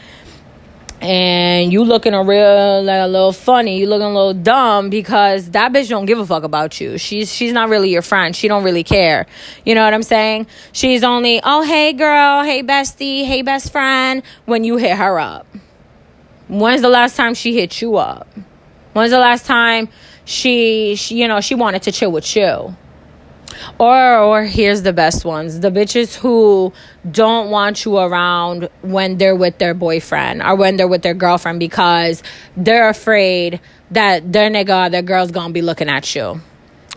and 1.00 1.72
you 1.72 1.82
looking 1.82 2.12
a 2.12 2.22
real 2.22 2.82
like 2.82 3.02
a 3.02 3.06
little 3.06 3.32
funny. 3.32 3.78
You 3.78 3.86
looking 3.86 4.06
a 4.06 4.14
little 4.14 4.34
dumb 4.34 4.90
because 4.90 5.50
that 5.50 5.72
bitch 5.72 5.88
don't 5.88 6.04
give 6.04 6.18
a 6.18 6.26
fuck 6.26 6.42
about 6.42 6.80
you. 6.80 6.98
She's 6.98 7.32
she's 7.32 7.52
not 7.52 7.70
really 7.70 7.90
your 7.90 8.02
friend. 8.02 8.36
She 8.36 8.48
don't 8.48 8.64
really 8.64 8.84
care. 8.84 9.26
You 9.64 9.74
know 9.74 9.84
what 9.84 9.94
i'm 9.94 10.02
saying? 10.02 10.46
She's 10.72 11.02
only 11.02 11.40
oh 11.42 11.62
hey 11.62 11.94
girl. 11.94 12.44
Hey 12.44 12.62
bestie. 12.62 13.24
Hey 13.24 13.42
best 13.42 13.72
friend. 13.72 14.22
When 14.44 14.64
you 14.64 14.76
hit 14.76 14.96
her 14.96 15.18
up. 15.18 15.46
When's 16.48 16.82
the 16.82 16.88
last 16.88 17.16
time 17.16 17.34
she 17.34 17.54
hit 17.54 17.80
you 17.80 17.96
up? 17.96 18.28
When's 18.92 19.12
the 19.12 19.20
last 19.20 19.46
time 19.46 19.88
she, 20.24 20.96
she 20.96 21.16
you 21.16 21.28
know 21.28 21.40
she 21.40 21.54
wanted 21.54 21.82
to 21.82 21.92
chill 21.92 22.12
with 22.12 22.36
you 22.36 22.76
or 23.78 24.18
or 24.18 24.44
here's 24.44 24.82
the 24.82 24.92
best 24.92 25.24
ones. 25.24 25.60
The 25.60 25.70
bitches 25.70 26.14
who 26.14 26.72
don't 27.10 27.50
want 27.50 27.84
you 27.84 27.98
around 27.98 28.68
when 28.82 29.18
they're 29.18 29.36
with 29.36 29.58
their 29.58 29.74
boyfriend 29.74 30.42
or 30.42 30.54
when 30.54 30.76
they're 30.76 30.88
with 30.88 31.02
their 31.02 31.14
girlfriend 31.14 31.60
because 31.60 32.22
they're 32.56 32.88
afraid 32.88 33.60
that 33.90 34.32
their 34.32 34.50
nigga, 34.50 34.90
their 34.90 35.02
girl's 35.02 35.30
gonna 35.30 35.52
be 35.52 35.62
looking 35.62 35.88
at 35.88 36.14
you. 36.14 36.40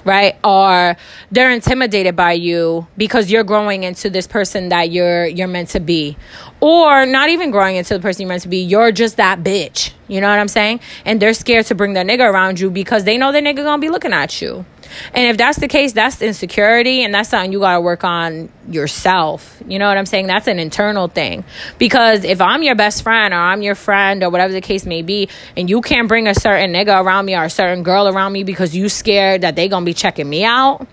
Right? 0.05 0.35
Or 0.43 0.97
they're 1.31 1.51
intimidated 1.51 2.17
by 2.17 2.33
you 2.33 2.87
because 2.97 3.31
you're 3.31 3.45
growing 3.45 3.83
into 3.83 4.09
this 4.09 4.27
person 4.27 4.67
that 4.67 4.91
you're 4.91 5.25
you're 5.25 5.47
meant 5.47 5.69
to 5.69 5.79
be. 5.79 6.17
Or 6.59 7.05
not 7.05 7.29
even 7.29 7.51
growing 7.51 7.77
into 7.77 7.93
the 7.93 8.01
person 8.01 8.23
you're 8.23 8.29
meant 8.29 8.41
to 8.41 8.49
be. 8.49 8.57
You're 8.57 8.91
just 8.91 9.15
that 9.15 9.43
bitch. 9.43 9.93
You 10.09 10.19
know 10.19 10.27
what 10.27 10.39
I'm 10.39 10.49
saying? 10.49 10.81
And 11.05 11.21
they're 11.21 11.33
scared 11.33 11.67
to 11.67 11.75
bring 11.75 11.93
their 11.93 12.03
nigga 12.03 12.29
around 12.29 12.59
you 12.59 12.69
because 12.69 13.05
they 13.05 13.17
know 13.17 13.31
their 13.31 13.41
nigga 13.41 13.63
gonna 13.63 13.79
be 13.79 13.89
looking 13.89 14.11
at 14.11 14.41
you. 14.41 14.65
And 15.13 15.27
if 15.27 15.37
that's 15.37 15.59
the 15.59 15.67
case, 15.67 15.93
that's 15.93 16.21
insecurity 16.21 17.03
and 17.03 17.13
that's 17.13 17.29
something 17.29 17.51
you 17.51 17.59
got 17.59 17.75
to 17.75 17.81
work 17.81 18.03
on 18.03 18.49
yourself. 18.69 19.61
You 19.67 19.79
know 19.79 19.87
what 19.87 19.97
I'm 19.97 20.05
saying? 20.05 20.27
That's 20.27 20.47
an 20.47 20.59
internal 20.59 21.07
thing. 21.07 21.43
Because 21.77 22.23
if 22.23 22.41
I'm 22.41 22.63
your 22.63 22.75
best 22.75 23.03
friend 23.03 23.33
or 23.33 23.37
I'm 23.37 23.61
your 23.61 23.75
friend 23.75 24.23
or 24.23 24.29
whatever 24.29 24.53
the 24.53 24.61
case 24.61 24.85
may 24.85 25.01
be, 25.01 25.29
and 25.57 25.69
you 25.69 25.81
can't 25.81 26.07
bring 26.07 26.27
a 26.27 26.35
certain 26.35 26.73
nigga 26.73 27.03
around 27.03 27.25
me 27.25 27.35
or 27.35 27.43
a 27.43 27.49
certain 27.49 27.83
girl 27.83 28.07
around 28.07 28.33
me 28.33 28.43
because 28.43 28.75
you 28.75 28.89
scared 28.89 29.41
that 29.41 29.55
they 29.55 29.67
going 29.67 29.83
to 29.83 29.85
be 29.85 29.93
checking 29.93 30.29
me 30.29 30.43
out, 30.43 30.87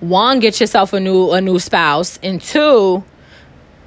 one, 0.00 0.38
get 0.38 0.60
yourself 0.60 0.92
a 0.92 1.00
new 1.00 1.32
a 1.32 1.40
new 1.40 1.58
spouse, 1.58 2.18
and 2.22 2.40
two, 2.40 3.02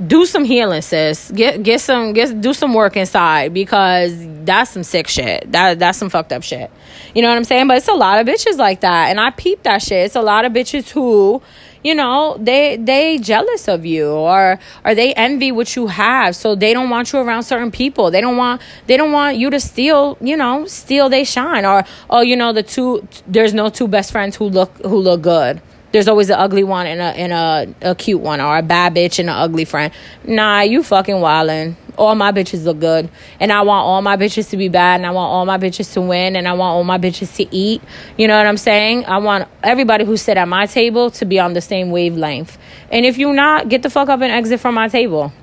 do 0.05 0.25
some 0.25 0.43
healing, 0.43 0.81
sis. 0.81 1.31
Get 1.31 1.63
get 1.63 1.81
some 1.81 2.13
get 2.13 2.41
do 2.41 2.53
some 2.53 2.73
work 2.73 2.97
inside 2.97 3.53
because 3.53 4.13
that's 4.45 4.71
some 4.71 4.83
sick 4.83 5.07
shit. 5.07 5.51
That 5.51 5.79
that's 5.79 5.97
some 5.97 6.09
fucked 6.09 6.31
up 6.31 6.43
shit. 6.43 6.71
You 7.13 7.21
know 7.21 7.29
what 7.29 7.37
I'm 7.37 7.43
saying? 7.43 7.67
But 7.67 7.77
it's 7.77 7.87
a 7.87 7.93
lot 7.93 8.19
of 8.19 8.27
bitches 8.27 8.57
like 8.57 8.81
that, 8.81 9.09
and 9.09 9.19
I 9.19 9.29
peep 9.31 9.63
that 9.63 9.81
shit. 9.81 10.05
It's 10.05 10.15
a 10.15 10.21
lot 10.21 10.45
of 10.45 10.53
bitches 10.53 10.89
who, 10.89 11.41
you 11.83 11.93
know, 11.93 12.37
they 12.39 12.77
they 12.77 13.19
jealous 13.19 13.67
of 13.67 13.85
you 13.85 14.09
or 14.09 14.59
or 14.83 14.95
they 14.95 15.13
envy 15.13 15.51
what 15.51 15.75
you 15.75 15.87
have, 15.87 16.35
so 16.35 16.55
they 16.55 16.73
don't 16.73 16.89
want 16.89 17.13
you 17.13 17.19
around 17.19 17.43
certain 17.43 17.71
people. 17.71 18.11
They 18.11 18.21
don't 18.21 18.37
want 18.37 18.61
they 18.87 18.97
don't 18.97 19.11
want 19.11 19.37
you 19.37 19.49
to 19.51 19.59
steal, 19.59 20.17
you 20.19 20.35
know, 20.35 20.65
steal 20.65 21.09
they 21.09 21.23
shine 21.23 21.65
or 21.65 21.83
oh, 22.09 22.21
you 22.21 22.35
know, 22.35 22.53
the 22.53 22.63
two 22.63 23.07
there's 23.27 23.53
no 23.53 23.69
two 23.69 23.87
best 23.87 24.11
friends 24.11 24.35
who 24.35 24.45
look 24.45 24.75
who 24.83 24.97
look 24.97 25.21
good 25.21 25.61
there's 25.91 26.07
always 26.07 26.29
an 26.29 26.39
ugly 26.39 26.63
one 26.63 26.87
and 26.87 27.01
a 27.01 27.03
and 27.03 27.33
a, 27.81 27.91
a 27.91 27.95
cute 27.95 28.21
one 28.21 28.39
or 28.39 28.57
a 28.57 28.61
bad 28.61 28.95
bitch 28.95 29.19
and 29.19 29.29
an 29.29 29.35
ugly 29.35 29.65
friend. 29.65 29.93
Nah, 30.23 30.61
you 30.61 30.83
fucking 30.83 31.15
wildin'. 31.15 31.75
All 31.97 32.15
my 32.15 32.31
bitches 32.31 32.63
look 32.63 32.79
good. 32.79 33.09
And 33.39 33.51
I 33.51 33.61
want 33.61 33.85
all 33.85 34.01
my 34.01 34.15
bitches 34.15 34.49
to 34.51 34.57
be 34.57 34.69
bad 34.69 35.01
and 35.01 35.05
I 35.05 35.11
want 35.11 35.29
all 35.29 35.45
my 35.45 35.57
bitches 35.57 35.93
to 35.93 36.01
win 36.01 36.35
and 36.35 36.47
I 36.47 36.53
want 36.53 36.71
all 36.71 36.83
my 36.83 36.97
bitches 36.97 37.35
to 37.35 37.55
eat. 37.55 37.81
You 38.17 38.27
know 38.27 38.37
what 38.37 38.47
I'm 38.47 38.57
saying? 38.57 39.05
I 39.05 39.17
want 39.17 39.47
everybody 39.61 40.05
who 40.05 40.15
sit 40.17 40.37
at 40.37 40.47
my 40.47 40.65
table 40.65 41.11
to 41.11 41.25
be 41.25 41.39
on 41.39 41.53
the 41.53 41.61
same 41.61 41.91
wavelength. 41.91 42.57
And 42.89 43.05
if 43.05 43.17
you're 43.17 43.33
not, 43.33 43.67
get 43.69 43.83
the 43.83 43.89
fuck 43.89 44.09
up 44.09 44.21
and 44.21 44.31
exit 44.31 44.61
from 44.61 44.75
my 44.75 44.87
table. 44.87 45.33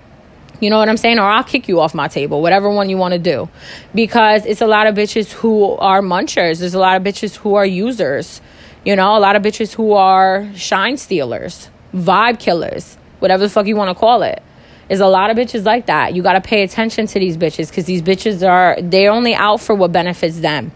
You 0.61 0.71
know 0.71 0.79
what 0.79 0.89
I'm 0.89 0.97
saying? 0.97 1.19
Or 1.19 1.29
I'll 1.29 1.45
kick 1.45 1.69
you 1.69 1.81
off 1.81 1.95
my 1.95 2.09
table, 2.09 2.43
whatever 2.43 2.69
one 2.69 2.89
you 2.89 2.97
want 2.97 3.13
to 3.13 3.21
do. 3.21 3.49
Because 3.95 4.45
it's 4.45 4.61
a 4.61 4.67
lot 4.67 4.87
of 4.87 4.95
bitches 4.95 5.31
who 5.31 5.73
are 5.77 6.01
munchers. 6.01 6.59
There's 6.59 6.75
a 6.75 6.81
lot 6.81 6.97
of 6.97 7.03
bitches 7.03 7.37
who 7.37 7.55
are 7.55 7.67
users. 7.67 8.41
You 8.85 8.97
know, 8.97 9.17
a 9.17 9.21
lot 9.21 9.37
of 9.37 9.43
bitches 9.43 9.75
who 9.75 9.93
are 9.93 10.49
shine 10.55 10.97
stealers, 10.97 11.71
vibe 11.95 12.39
killers, 12.39 12.97
whatever 13.19 13.43
the 13.43 13.51
fuck 13.51 13.67
you 13.67 13.77
want 13.77 13.91
to 13.91 13.95
call 13.95 14.23
it. 14.23 14.43
Is 14.89 15.01
a 15.01 15.07
lot 15.07 15.29
of 15.29 15.37
bitches 15.37 15.67
like 15.67 15.85
that. 15.87 16.15
You 16.15 16.23
got 16.23 16.33
to 16.33 16.41
pay 16.41 16.63
attention 16.63 17.07
to 17.09 17.19
these 17.19 17.37
bitches 17.37 17.69
because 17.69 17.85
these 17.85 18.01
bitches 18.01 18.49
are, 18.49 18.81
they're 18.81 19.11
only 19.11 19.35
out 19.35 19.61
for 19.61 19.75
what 19.75 19.93
benefits 19.93 20.41
them. 20.41 20.73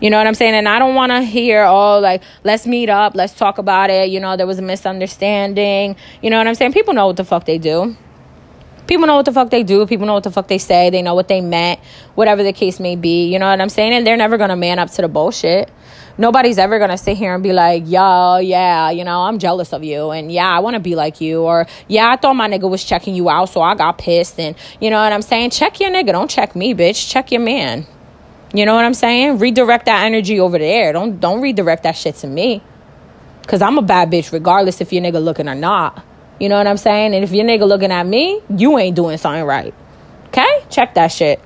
You 0.00 0.08
know 0.08 0.16
what 0.16 0.26
I'm 0.26 0.34
saying? 0.34 0.54
And 0.54 0.66
I 0.66 0.78
don't 0.78 0.94
want 0.94 1.12
to 1.12 1.20
hear, 1.20 1.62
oh, 1.64 2.00
like, 2.00 2.22
let's 2.44 2.66
meet 2.66 2.88
up, 2.88 3.14
let's 3.14 3.34
talk 3.34 3.58
about 3.58 3.90
it. 3.90 4.08
You 4.08 4.20
know, 4.20 4.38
there 4.38 4.46
was 4.46 4.58
a 4.58 4.62
misunderstanding. 4.62 5.96
You 6.22 6.30
know 6.30 6.38
what 6.38 6.48
I'm 6.48 6.54
saying? 6.54 6.72
People 6.72 6.94
know 6.94 7.06
what 7.06 7.16
the 7.16 7.24
fuck 7.24 7.44
they 7.44 7.58
do. 7.58 7.94
People 8.86 9.06
know 9.06 9.16
what 9.16 9.26
the 9.26 9.32
fuck 9.32 9.50
they 9.50 9.62
do. 9.62 9.86
People 9.86 10.06
know 10.06 10.14
what 10.14 10.24
the 10.24 10.30
fuck 10.30 10.48
they 10.48 10.58
say. 10.58 10.90
They 10.90 11.02
know 11.02 11.14
what 11.14 11.28
they 11.28 11.40
meant, 11.40 11.78
whatever 12.14 12.42
the 12.42 12.52
case 12.52 12.80
may 12.80 12.96
be. 12.96 13.32
You 13.32 13.38
know 13.38 13.48
what 13.48 13.60
I'm 13.60 13.68
saying? 13.68 13.92
And 13.92 14.06
they're 14.06 14.16
never 14.16 14.38
going 14.38 14.50
to 14.50 14.56
man 14.56 14.78
up 14.78 14.90
to 14.92 15.02
the 15.02 15.08
bullshit 15.08 15.70
nobody's 16.18 16.58
ever 16.58 16.78
gonna 16.78 16.98
sit 16.98 17.16
here 17.16 17.34
and 17.34 17.42
be 17.42 17.52
like, 17.52 17.84
yo, 17.86 18.38
yeah, 18.38 18.90
you 18.90 19.04
know, 19.04 19.22
I'm 19.22 19.38
jealous 19.38 19.72
of 19.72 19.84
you, 19.84 20.10
and 20.10 20.30
yeah, 20.30 20.48
I 20.48 20.60
want 20.60 20.74
to 20.74 20.80
be 20.80 20.94
like 20.94 21.20
you, 21.20 21.42
or 21.42 21.66
yeah, 21.88 22.10
I 22.10 22.16
thought 22.16 22.34
my 22.34 22.48
nigga 22.48 22.68
was 22.68 22.84
checking 22.84 23.14
you 23.14 23.28
out, 23.30 23.48
so 23.48 23.62
I 23.62 23.74
got 23.74 23.98
pissed, 23.98 24.38
and 24.38 24.56
you 24.80 24.90
know 24.90 25.02
what 25.02 25.12
I'm 25.12 25.22
saying? 25.22 25.50
Check 25.50 25.80
your 25.80 25.90
nigga, 25.90 26.12
don't 26.12 26.30
check 26.30 26.56
me, 26.56 26.74
bitch. 26.74 27.10
Check 27.10 27.32
your 27.32 27.40
man. 27.40 27.86
You 28.54 28.66
know 28.66 28.74
what 28.74 28.84
I'm 28.84 28.94
saying? 28.94 29.38
Redirect 29.38 29.86
that 29.86 30.04
energy 30.04 30.38
over 30.38 30.58
there. 30.58 30.92
Don't 30.92 31.18
don't 31.18 31.40
redirect 31.40 31.84
that 31.84 31.96
shit 31.96 32.16
to 32.16 32.26
me. 32.26 32.62
Cause 33.46 33.62
I'm 33.62 33.78
a 33.78 33.82
bad 33.82 34.10
bitch 34.10 34.30
regardless 34.32 34.80
if 34.80 34.92
your 34.92 35.02
nigga 35.02 35.22
looking 35.22 35.48
or 35.48 35.54
not. 35.54 36.04
You 36.38 36.48
know 36.48 36.56
what 36.58 36.66
I'm 36.66 36.76
saying? 36.76 37.14
And 37.14 37.24
if 37.24 37.32
your 37.32 37.44
nigga 37.44 37.66
looking 37.66 37.90
at 37.90 38.06
me, 38.06 38.40
you 38.50 38.78
ain't 38.78 38.94
doing 38.94 39.16
something 39.18 39.44
right. 39.44 39.74
Okay? 40.28 40.64
Check 40.70 40.94
that 40.94 41.08
shit. 41.08 41.40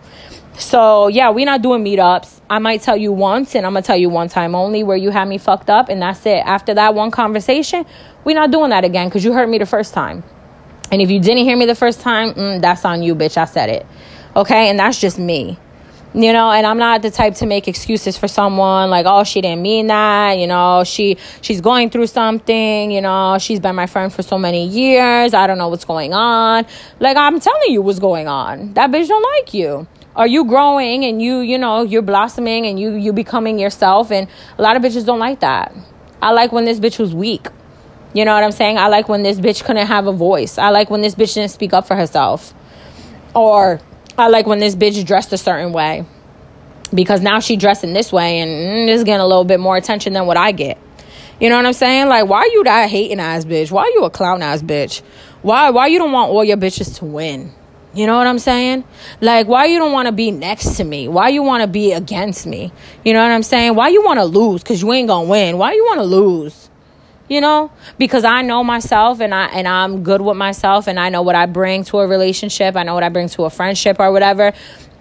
So 0.59 1.09
yeah, 1.09 1.31
we 1.31 1.45
not 1.45 1.63
doing 1.63 1.85
meetups. 1.85 2.36
I 2.49 2.61
might 2.61 2.83
tell 2.83 2.97
you 2.97 3.13
once, 3.13 3.57
and 3.57 3.67
I'm 3.67 3.73
gonna 3.73 3.83
tell 3.83 3.97
you 3.97 4.09
one 4.09 4.29
time 4.29 4.55
only 4.55 4.85
where 4.85 4.97
you 4.97 5.11
had 5.11 5.27
me 5.27 5.39
fucked 5.39 5.69
up, 5.69 5.89
and 5.89 6.01
that's 6.01 6.25
it. 6.27 6.43
After 6.45 6.75
that 6.75 6.95
one 6.95 7.11
conversation, 7.11 7.85
we're 8.25 8.37
not 8.37 8.53
doing 8.53 8.71
that 8.71 8.85
again 8.85 9.09
because 9.09 9.25
you 9.25 9.33
hurt 9.33 9.49
me 9.49 9.59
the 9.59 9.67
first 9.67 9.93
time. 9.95 10.23
And 10.93 11.03
if 11.03 11.11
you 11.11 11.19
didn't 11.19 11.45
hear 11.45 11.57
me 11.57 11.67
the 11.67 11.75
first 11.75 12.01
time, 12.01 12.35
mm, 12.35 12.61
that's 12.61 12.85
on 12.85 13.03
you, 13.03 13.17
bitch. 13.17 13.37
I 13.37 13.47
said 13.47 13.69
it. 13.69 13.87
Okay, 14.37 14.69
and 14.69 14.79
that's 14.79 15.01
just 15.01 15.19
me. 15.19 15.59
You 16.15 16.33
know, 16.33 16.51
and 16.51 16.65
I'm 16.65 16.79
not 16.79 17.03
the 17.03 17.11
type 17.11 17.35
to 17.37 17.47
make 17.47 17.69
excuses 17.69 18.17
for 18.17 18.29
someone 18.29 18.89
like, 18.91 19.05
oh, 19.07 19.25
she 19.25 19.41
didn't 19.41 19.61
mean 19.61 19.89
that. 19.89 20.39
You 20.39 20.47
know, 20.47 20.85
she 20.85 21.19
she's 21.43 21.61
going 21.61 21.91
through 21.91 22.07
something. 22.07 22.93
You 22.93 23.01
know, 23.01 23.39
she's 23.39 23.59
been 23.59 23.75
my 23.75 23.87
friend 23.87 24.13
for 24.13 24.23
so 24.23 24.39
many 24.39 24.67
years. 24.69 25.35
I 25.35 25.49
don't 25.49 25.59
know 25.59 25.69
what's 25.69 25.85
going 25.85 26.15
on. 26.15 26.65
Like 27.01 27.17
I'm 27.17 27.41
telling 27.41 27.71
you 27.73 27.83
what's 27.83 27.99
going 27.99 28.29
on. 28.29 28.73
That 28.75 28.93
bitch 28.93 29.09
don't 29.09 29.27
like 29.37 29.53
you 29.53 29.89
are 30.17 30.27
you 30.27 30.47
growing 30.47 31.05
and 31.05 31.21
you 31.21 31.41
you 31.41 31.59
know 31.59 31.83
you're 31.83 32.03
blossoming 32.03 32.67
and 32.67 32.81
you 32.81 32.95
you 32.95 33.13
becoming 33.13 33.59
yourself? 33.59 34.11
And 34.11 34.29
a 34.59 34.63
lot 34.63 34.75
of 34.77 34.83
bitches 34.83 35.05
don't 35.05 35.19
like 35.19 35.41
that. 35.41 35.75
I 36.23 36.33
like 36.33 36.53
when 36.53 36.65
this 36.65 36.81
bitch 36.81 36.99
was 36.99 37.15
weak. 37.15 37.47
You 38.15 38.25
know 38.25 38.33
what 38.33 38.43
i'm 38.43 38.53
saying? 38.53 38.79
I 38.79 38.89
like 38.89 39.11
when 39.11 39.23
this 39.23 39.39
bitch 39.39 39.63
couldn't 39.63 39.87
have 39.87 40.07
a 40.07 40.13
voice. 40.13 40.57
I 40.57 40.71
like 40.71 40.89
when 40.89 41.03
this 41.03 41.15
bitch 41.15 41.35
didn't 41.35 41.51
speak 41.51 41.75
up 41.75 41.87
for 41.87 41.95
herself. 41.95 42.55
Or 43.35 43.79
i 44.17 44.29
like 44.29 44.47
when 44.47 44.59
this 44.59 44.75
bitch 44.75 45.05
dressed 45.05 45.35
a 45.35 45.39
certain 45.39 45.73
way. 45.73 46.07
Because 46.95 47.21
now 47.21 47.41
she 47.41 47.57
dressing 47.57 47.93
this 47.93 48.11
way 48.11 48.39
and 48.39 48.51
mm, 48.51 48.89
is 48.89 49.05
getting 49.05 49.21
a 49.21 49.27
little 49.27 49.45
bit 49.45 49.61
more 49.61 49.77
attention 49.77 50.15
than 50.15 50.27
what 50.27 50.39
i 50.39 50.51
get. 50.51 50.79
You 51.39 51.51
know 51.51 51.57
what 51.57 51.67
i'm 51.67 51.75
saying? 51.75 52.09
Like 52.09 52.27
why 52.27 52.49
you 52.55 52.65
that 52.65 52.89
hating 52.89 53.21
ass 53.21 53.45
bitch? 53.45 53.71
Why 53.71 53.93
you 53.95 54.05
a 54.05 54.11
clown 54.11 54.41
ass 54.41 54.63
bitch? 54.63 55.03
Why 55.43 55.69
why 55.69 55.89
you 55.89 55.99
don't 55.99 56.13
want 56.13 56.31
all 56.31 56.43
your 56.43 56.57
bitches 56.57 56.97
to 57.01 57.05
win 57.05 57.53
you 57.97 58.07
know 58.07 58.19
what 58.19 58.27
I'm 58.27 58.39
saying? 58.39 58.85
Like, 59.23 59.47
why 59.47 59.65
you 59.65 59.79
don't 59.79 59.93
want 59.93 60.05
to 60.05 60.13
be 60.13 60.31
next 60.31 60.77
to 60.77 60.85
me? 60.85 61.09
Why 61.09 61.31
you 61.31 61.43
want 61.43 61.63
to 61.63 61.67
be 61.67 61.93
against 61.93 62.47
me? 62.47 62.71
You 63.05 63.15
know 63.15 63.23
what 63.23 63.33
I'm 63.33 63.43
saying? 63.43 63.75
Why 63.75 63.89
you 63.89 64.05
want 64.05 64.19
to 64.19 64.27
lose? 64.27 64.63
Cause 64.63 64.83
you 64.83 64.93
ain't 64.93 65.09
gonna 65.09 65.27
win. 65.27 65.57
Why 65.57 65.73
you 65.73 65.83
want 65.87 66.01
to 66.01 66.05
lose? 66.05 66.69
You 67.29 67.41
know, 67.41 67.73
because 67.97 68.23
I 68.23 68.43
know 68.43 68.63
myself 68.63 69.21
and 69.21 69.35
I 69.35 69.47
and 69.47 69.67
I'm 69.67 70.03
good 70.03 70.21
with 70.21 70.37
myself 70.37 70.87
and 70.87 71.01
I 71.01 71.09
know 71.09 71.23
what 71.23 71.35
I 71.35 71.47
bring 71.47 71.85
to 71.85 71.99
a 72.01 72.07
relationship. 72.07 72.77
I 72.77 72.83
know 72.83 72.93
what 72.93 73.03
I 73.03 73.09
bring 73.09 73.29
to 73.31 73.45
a 73.45 73.51
friendship 73.51 73.99
or 73.99 74.13
whatever. 74.13 74.53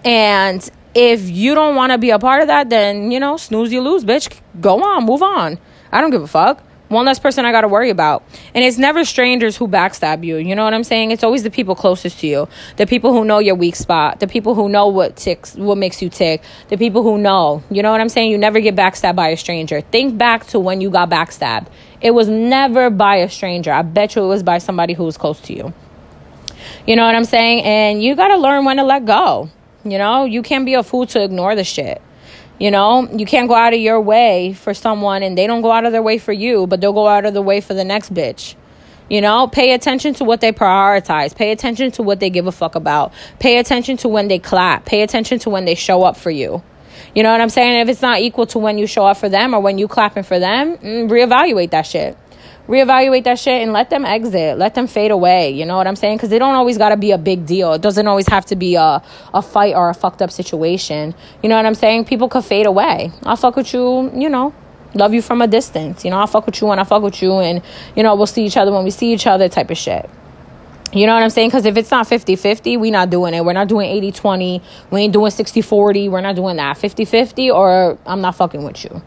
And 0.02 0.68
if 0.94 1.28
you 1.28 1.54
don't 1.54 1.76
want 1.76 1.92
to 1.92 1.98
be 1.98 2.10
a 2.10 2.18
part 2.18 2.40
of 2.40 2.48
that, 2.48 2.70
then 2.70 3.10
you 3.10 3.20
know, 3.20 3.36
snooze 3.36 3.70
you 3.70 3.82
lose, 3.82 4.04
bitch. 4.04 4.40
Go 4.60 4.82
on, 4.82 5.04
move 5.04 5.22
on. 5.22 5.58
I 5.92 6.00
don't 6.00 6.10
give 6.10 6.22
a 6.22 6.26
fuck 6.26 6.62
one 6.88 7.04
less 7.04 7.18
person 7.18 7.44
I 7.44 7.52
got 7.52 7.62
to 7.62 7.68
worry 7.68 7.90
about. 7.90 8.22
And 8.54 8.64
it's 8.64 8.78
never 8.78 9.04
strangers 9.04 9.56
who 9.56 9.68
backstab 9.68 10.24
you. 10.24 10.36
You 10.36 10.54
know 10.54 10.64
what 10.64 10.74
I'm 10.74 10.84
saying? 10.84 11.10
It's 11.10 11.24
always 11.24 11.42
the 11.42 11.50
people 11.50 11.74
closest 11.74 12.20
to 12.20 12.26
you, 12.26 12.48
the 12.76 12.86
people 12.86 13.12
who 13.12 13.24
know 13.24 13.38
your 13.38 13.54
weak 13.54 13.76
spot, 13.76 14.20
the 14.20 14.26
people 14.26 14.54
who 14.54 14.68
know 14.68 14.88
what 14.88 15.16
ticks, 15.16 15.54
what 15.54 15.78
makes 15.78 16.00
you 16.00 16.08
tick, 16.08 16.42
the 16.68 16.76
people 16.76 17.02
who 17.02 17.18
know. 17.18 17.62
You 17.70 17.82
know 17.82 17.90
what 17.90 18.00
I'm 18.00 18.08
saying? 18.08 18.30
You 18.30 18.38
never 18.38 18.60
get 18.60 18.76
backstabbed 18.76 19.16
by 19.16 19.28
a 19.28 19.36
stranger. 19.36 19.80
Think 19.80 20.16
back 20.16 20.46
to 20.48 20.60
when 20.60 20.80
you 20.80 20.90
got 20.90 21.10
backstabbed. 21.10 21.66
It 22.00 22.12
was 22.12 22.28
never 22.28 22.90
by 22.90 23.16
a 23.16 23.28
stranger. 23.28 23.72
I 23.72 23.82
bet 23.82 24.14
you 24.14 24.22
it 24.22 24.28
was 24.28 24.42
by 24.42 24.58
somebody 24.58 24.94
who 24.94 25.04
was 25.04 25.16
close 25.16 25.40
to 25.42 25.54
you. 25.54 25.72
You 26.86 26.96
know 26.96 27.04
what 27.04 27.14
I'm 27.14 27.24
saying? 27.24 27.64
And 27.64 28.02
you 28.02 28.14
got 28.14 28.28
to 28.28 28.36
learn 28.36 28.64
when 28.64 28.76
to 28.76 28.84
let 28.84 29.04
go. 29.04 29.50
You 29.84 29.98
know, 29.98 30.24
you 30.24 30.42
can't 30.42 30.66
be 30.66 30.74
a 30.74 30.82
fool 30.82 31.06
to 31.06 31.22
ignore 31.22 31.54
the 31.54 31.64
shit. 31.64 32.02
You 32.58 32.70
know, 32.70 33.08
you 33.12 33.26
can't 33.26 33.48
go 33.48 33.54
out 33.54 33.74
of 33.74 33.80
your 33.80 34.00
way 34.00 34.54
for 34.54 34.72
someone 34.72 35.22
and 35.22 35.36
they 35.36 35.46
don't 35.46 35.60
go 35.60 35.70
out 35.70 35.84
of 35.84 35.92
their 35.92 36.02
way 36.02 36.18
for 36.18 36.32
you, 36.32 36.66
but 36.66 36.80
they'll 36.80 36.92
go 36.92 37.06
out 37.06 37.26
of 37.26 37.34
their 37.34 37.42
way 37.42 37.60
for 37.60 37.74
the 37.74 37.84
next 37.84 38.14
bitch. 38.14 38.54
You 39.10 39.20
know, 39.20 39.46
pay 39.46 39.72
attention 39.72 40.14
to 40.14 40.24
what 40.24 40.40
they 40.40 40.52
prioritize. 40.52 41.36
Pay 41.36 41.52
attention 41.52 41.92
to 41.92 42.02
what 42.02 42.18
they 42.18 42.30
give 42.30 42.46
a 42.46 42.52
fuck 42.52 42.74
about. 42.74 43.12
Pay 43.38 43.58
attention 43.58 43.98
to 43.98 44.08
when 44.08 44.28
they 44.28 44.38
clap. 44.38 44.84
Pay 44.84 45.02
attention 45.02 45.38
to 45.40 45.50
when 45.50 45.64
they 45.64 45.74
show 45.74 46.02
up 46.02 46.16
for 46.16 46.30
you. 46.30 46.62
You 47.14 47.22
know 47.22 47.30
what 47.30 47.40
I'm 47.40 47.50
saying? 47.50 47.78
If 47.80 47.88
it's 47.88 48.02
not 48.02 48.20
equal 48.20 48.46
to 48.46 48.58
when 48.58 48.78
you 48.78 48.86
show 48.86 49.06
up 49.06 49.18
for 49.18 49.28
them 49.28 49.54
or 49.54 49.60
when 49.60 49.78
you 49.78 49.86
clapping 49.86 50.22
for 50.22 50.38
them, 50.38 50.76
mm, 50.78 51.08
reevaluate 51.08 51.70
that 51.70 51.82
shit 51.82 52.16
reevaluate 52.68 53.24
that 53.24 53.38
shit 53.38 53.62
and 53.62 53.72
let 53.72 53.90
them 53.90 54.04
exit 54.04 54.58
let 54.58 54.74
them 54.74 54.86
fade 54.86 55.10
away 55.10 55.50
you 55.50 55.64
know 55.64 55.76
what 55.76 55.86
i'm 55.86 55.96
saying 55.96 56.16
because 56.16 56.30
they 56.30 56.38
don't 56.38 56.54
always 56.54 56.78
got 56.78 56.90
to 56.90 56.96
be 56.96 57.10
a 57.12 57.18
big 57.18 57.46
deal 57.46 57.72
it 57.72 57.82
doesn't 57.82 58.06
always 58.06 58.26
have 58.28 58.44
to 58.44 58.56
be 58.56 58.74
a, 58.74 59.02
a 59.34 59.42
fight 59.42 59.74
or 59.74 59.88
a 59.88 59.94
fucked 59.94 60.20
up 60.20 60.30
situation 60.30 61.14
you 61.42 61.48
know 61.48 61.56
what 61.56 61.66
i'm 61.66 61.74
saying 61.74 62.04
people 62.04 62.28
could 62.28 62.44
fade 62.44 62.66
away 62.66 63.12
i'll 63.24 63.36
fuck 63.36 63.56
with 63.56 63.72
you 63.72 64.10
you 64.14 64.28
know 64.28 64.52
love 64.94 65.12
you 65.14 65.22
from 65.22 65.42
a 65.42 65.46
distance 65.46 66.04
you 66.04 66.10
know 66.10 66.18
i'll 66.18 66.26
fuck 66.26 66.46
with 66.46 66.60
you 66.60 66.66
when 66.66 66.78
i 66.78 66.84
fuck 66.84 67.02
with 67.02 67.22
you 67.22 67.34
and 67.34 67.62
you 67.94 68.02
know 68.02 68.14
we'll 68.14 68.26
see 68.26 68.44
each 68.44 68.56
other 68.56 68.72
when 68.72 68.84
we 68.84 68.90
see 68.90 69.12
each 69.12 69.26
other 69.26 69.48
type 69.48 69.70
of 69.70 69.76
shit 69.76 70.08
you 70.92 71.06
know 71.06 71.14
what 71.14 71.22
I'm 71.22 71.30
saying? 71.30 71.48
Because 71.48 71.66
if 71.66 71.76
it's 71.76 71.90
not 71.90 72.06
50 72.06 72.36
50, 72.36 72.76
we're 72.76 72.92
not 72.92 73.10
doing 73.10 73.34
it. 73.34 73.44
We're 73.44 73.52
not 73.52 73.68
doing 73.68 73.90
80 73.90 74.12
20. 74.12 74.62
We 74.90 75.00
ain't 75.00 75.12
doing 75.12 75.30
60 75.30 75.60
40. 75.60 76.08
We're 76.08 76.20
not 76.20 76.36
doing 76.36 76.56
that. 76.56 76.78
50 76.78 77.04
50, 77.04 77.50
or 77.50 77.98
I'm 78.06 78.20
not 78.20 78.36
fucking 78.36 78.62
with 78.62 78.84
you. 78.84 79.02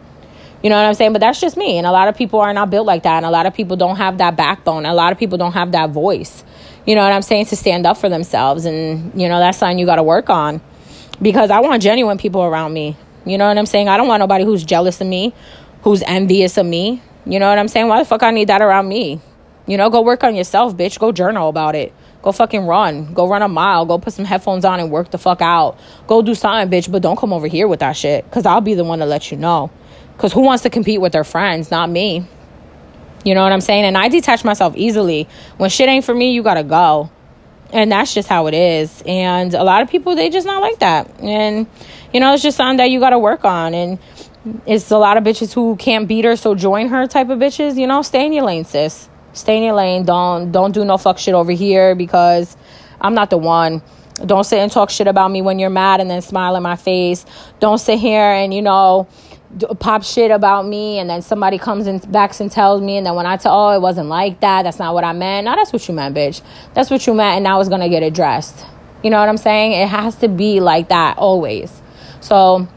You 0.62 0.70
know 0.70 0.75
what 0.75 0.86
I'm 0.86 0.94
saying? 0.94 1.13
But 1.13 1.20
that's 1.20 1.39
just 1.39 1.56
me. 1.56 1.78
And 1.78 1.88
a 1.88 1.92
lot 1.92 2.08
of 2.08 2.16
people 2.16 2.39
are 2.42 2.54
not 2.54 2.70
built 2.70 2.86
like 2.86 3.04
that. 3.04 3.18
And 3.18 3.25
a 3.25 3.32
lot 3.32 3.46
of 3.46 3.54
people 3.54 3.78
don't 3.78 3.96
have 3.96 4.18
that 4.18 4.36
backbone. 4.36 4.86
A 4.86 4.94
lot 4.94 5.12
of 5.12 5.18
people 5.18 5.38
don't 5.38 5.54
have 5.54 5.72
that 5.72 5.92
voice. 5.92 6.44
You 6.86 6.96
know 6.96 7.04
what 7.04 7.13
I'm 7.13 7.22
saying? 7.22 7.46
To 7.48 7.56
stand 7.56 7.86
up 7.86 7.98
for 7.98 8.10
themselves. 8.10 8.66
And, 8.66 9.20
you 9.20 9.30
know, 9.30 9.39
that's 9.39 9.58
something 9.58 9.80
you 9.80 9.86
got 9.86 9.96
to 9.96 10.04
work 10.04 10.30
on. 10.30 10.62
Because 11.22 11.50
I 11.50 11.60
want 11.60 11.82
genuine 11.82 12.18
people 12.18 12.44
around 12.44 12.74
me. 12.74 12.98
You 13.25 13.38
know 13.38 13.48
what 13.48 13.58
I'm 13.58 13.66
saying? 13.66 13.88
I 13.88 13.98
don't 13.98 14.08
want 14.08 14.20
nobody 14.20 14.44
who's 14.44 14.63
jealous 14.63 15.00
of 15.01 15.08
me, 15.08 15.34
who's 15.84 16.01
envious 16.04 16.58
of 16.58 16.66
me. 16.66 17.01
You 17.25 17.39
know 17.39 17.50
what 17.50 17.60
I'm 17.60 17.68
saying? 17.68 17.88
Why 17.88 18.00
the 18.00 18.06
fuck 18.06 18.24
I 18.24 18.32
need 18.32 18.50
that 18.50 18.62
around 18.62 18.88
me? 18.88 19.22
You 19.68 19.78
know, 19.78 19.89
go 19.89 20.01
work 20.01 20.24
on 20.24 20.36
yourself, 20.36 20.75
bitch. 20.75 20.98
Go 20.98 21.12
journal 21.12 21.48
about 21.48 21.75
it. 21.75 21.94
Go 22.22 22.32
fucking 22.32 22.66
run. 22.66 23.13
Go 23.13 23.28
run 23.28 23.42
a 23.42 23.48
mile. 23.48 23.86
Go 23.86 23.98
put 23.98 24.13
some 24.13 24.25
headphones 24.25 24.66
on 24.66 24.80
and 24.80 24.92
work 24.92 25.12
the 25.12 25.18
fuck 25.18 25.42
out. 25.42 25.78
Go 26.08 26.22
do 26.22 26.34
something, 26.36 26.70
bitch. 26.70 26.92
But 26.92 27.01
don't 27.01 27.18
come 27.18 27.32
over 27.32 27.48
here 27.48 27.68
with 27.68 27.80
that 27.82 27.94
shit. 27.94 28.25
Because 28.25 28.46
I'll 28.46 28.62
be 28.62 28.74
the 28.74 28.84
one 28.84 29.00
to 29.00 29.06
let 29.06 29.32
you 29.32 29.38
know. 29.38 29.70
Because 30.20 30.34
who 30.34 30.42
wants 30.42 30.64
to 30.64 30.70
compete 30.70 31.00
with 31.00 31.14
their 31.14 31.24
friends? 31.24 31.72
Not 31.72 31.90
me. 31.90 32.28
You 33.24 33.36
know 33.36 33.42
what 33.42 33.54
I'm 33.54 33.62
saying? 33.62 33.86
And 33.86 33.98
I 33.98 34.10
detach 34.10 34.44
myself 34.44 34.76
easily. 34.76 35.30
When 35.56 35.70
shit 35.70 35.88
ain't 35.88 36.04
for 36.04 36.14
me, 36.14 36.34
you 36.34 36.44
gotta 36.44 36.66
go. 36.66 37.10
And 37.72 37.90
that's 37.90 38.14
just 38.14 38.28
how 38.28 38.48
it 38.48 38.54
is. 38.54 39.02
And 39.06 39.54
a 39.54 39.64
lot 39.64 39.82
of 39.82 39.90
people, 39.90 40.18
they 40.18 40.30
just 40.30 40.46
not 40.46 40.62
like 40.62 40.80
that. 40.80 41.22
And, 41.22 41.68
you 42.14 42.20
know, 42.20 42.34
it's 42.34 42.44
just 42.44 42.58
something 42.58 42.76
that 42.80 42.90
you 42.90 43.00
gotta 43.00 43.18
work 43.18 43.46
on. 43.46 43.74
And 43.74 43.98
it's 44.66 44.92
a 44.92 44.98
lot 44.98 45.16
of 45.16 45.24
bitches 45.24 45.54
who 45.54 45.78
can't 45.78 46.06
beat 46.06 46.26
her, 46.26 46.36
so 46.36 46.54
join 46.54 46.90
her 46.90 47.08
type 47.08 47.30
of 47.30 47.40
bitches. 47.40 47.78
You 47.78 47.88
know, 47.88 48.02
stay 48.02 48.26
in 48.26 48.34
your 48.34 48.44
lane, 48.44 48.66
sis. 48.66 49.08
Stay 49.32 49.56
in 49.56 49.64
your 49.64 49.74
lane. 49.74 50.04
Don't 50.04 50.52
don't 50.52 50.74
do 50.74 50.84
no 50.84 50.98
fuck 50.98 51.18
shit 51.18 51.34
over 51.34 51.54
here 51.54 51.96
because 51.96 52.58
I'm 53.00 53.14
not 53.14 53.30
the 53.30 53.38
one. 53.38 53.82
Don't 54.26 54.44
sit 54.44 54.60
and 54.60 54.70
talk 54.70 54.90
shit 54.90 55.08
about 55.08 55.32
me 55.32 55.42
when 55.42 55.60
you're 55.60 55.70
mad 55.70 56.02
and 56.02 56.10
then 56.10 56.22
smile 56.22 56.58
in 56.58 56.64
my 56.64 56.76
face. 56.76 57.26
Don't 57.62 57.78
sit 57.78 58.00
here 58.00 58.20
and 58.20 58.54
you 58.54 58.62
know 58.62 59.08
pop 59.79 60.03
shit 60.03 60.29
about 60.32 60.68
me 60.68 61.00
and 61.00 61.10
then 61.10 61.22
somebody 61.22 61.58
comes 61.58 61.88
and 61.88 62.12
backs 62.12 62.39
and 62.39 62.51
tells 62.51 62.82
me 62.82 62.98
and 62.98 63.06
then 63.06 63.15
when 63.15 63.25
I 63.25 63.38
tell 63.38 63.53
oh 63.53 63.75
it 63.75 63.82
wasn't 63.82 64.08
like 64.08 64.39
that. 64.41 64.63
That's 64.63 64.79
not 64.79 64.94
what 64.94 65.03
I 65.03 65.13
meant. 65.13 65.46
Now 65.46 65.56
that's 65.56 65.74
what 65.74 65.88
you 65.88 65.94
meant 65.94 66.15
bitch. 66.15 66.41
That's 66.74 66.89
what 66.89 67.06
you 67.08 67.13
meant 67.13 67.38
and 67.38 67.44
now 67.44 67.60
it's 67.60 67.70
gonna 67.70 67.89
get 67.89 68.03
addressed. 68.03 68.65
You 69.03 69.10
know 69.10 69.20
what 69.20 69.29
I'm 69.29 69.38
saying? 69.38 69.72
It 69.72 69.88
has 69.88 70.15
to 70.18 70.27
be 70.27 70.60
like 70.60 70.89
that 70.89 71.18
always. 71.18 71.82
So 72.22 72.68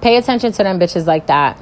pay 0.00 0.16
attention 0.16 0.52
to 0.52 0.62
them 0.62 0.78
bitches 0.78 1.06
like 1.06 1.26
that 1.26 1.60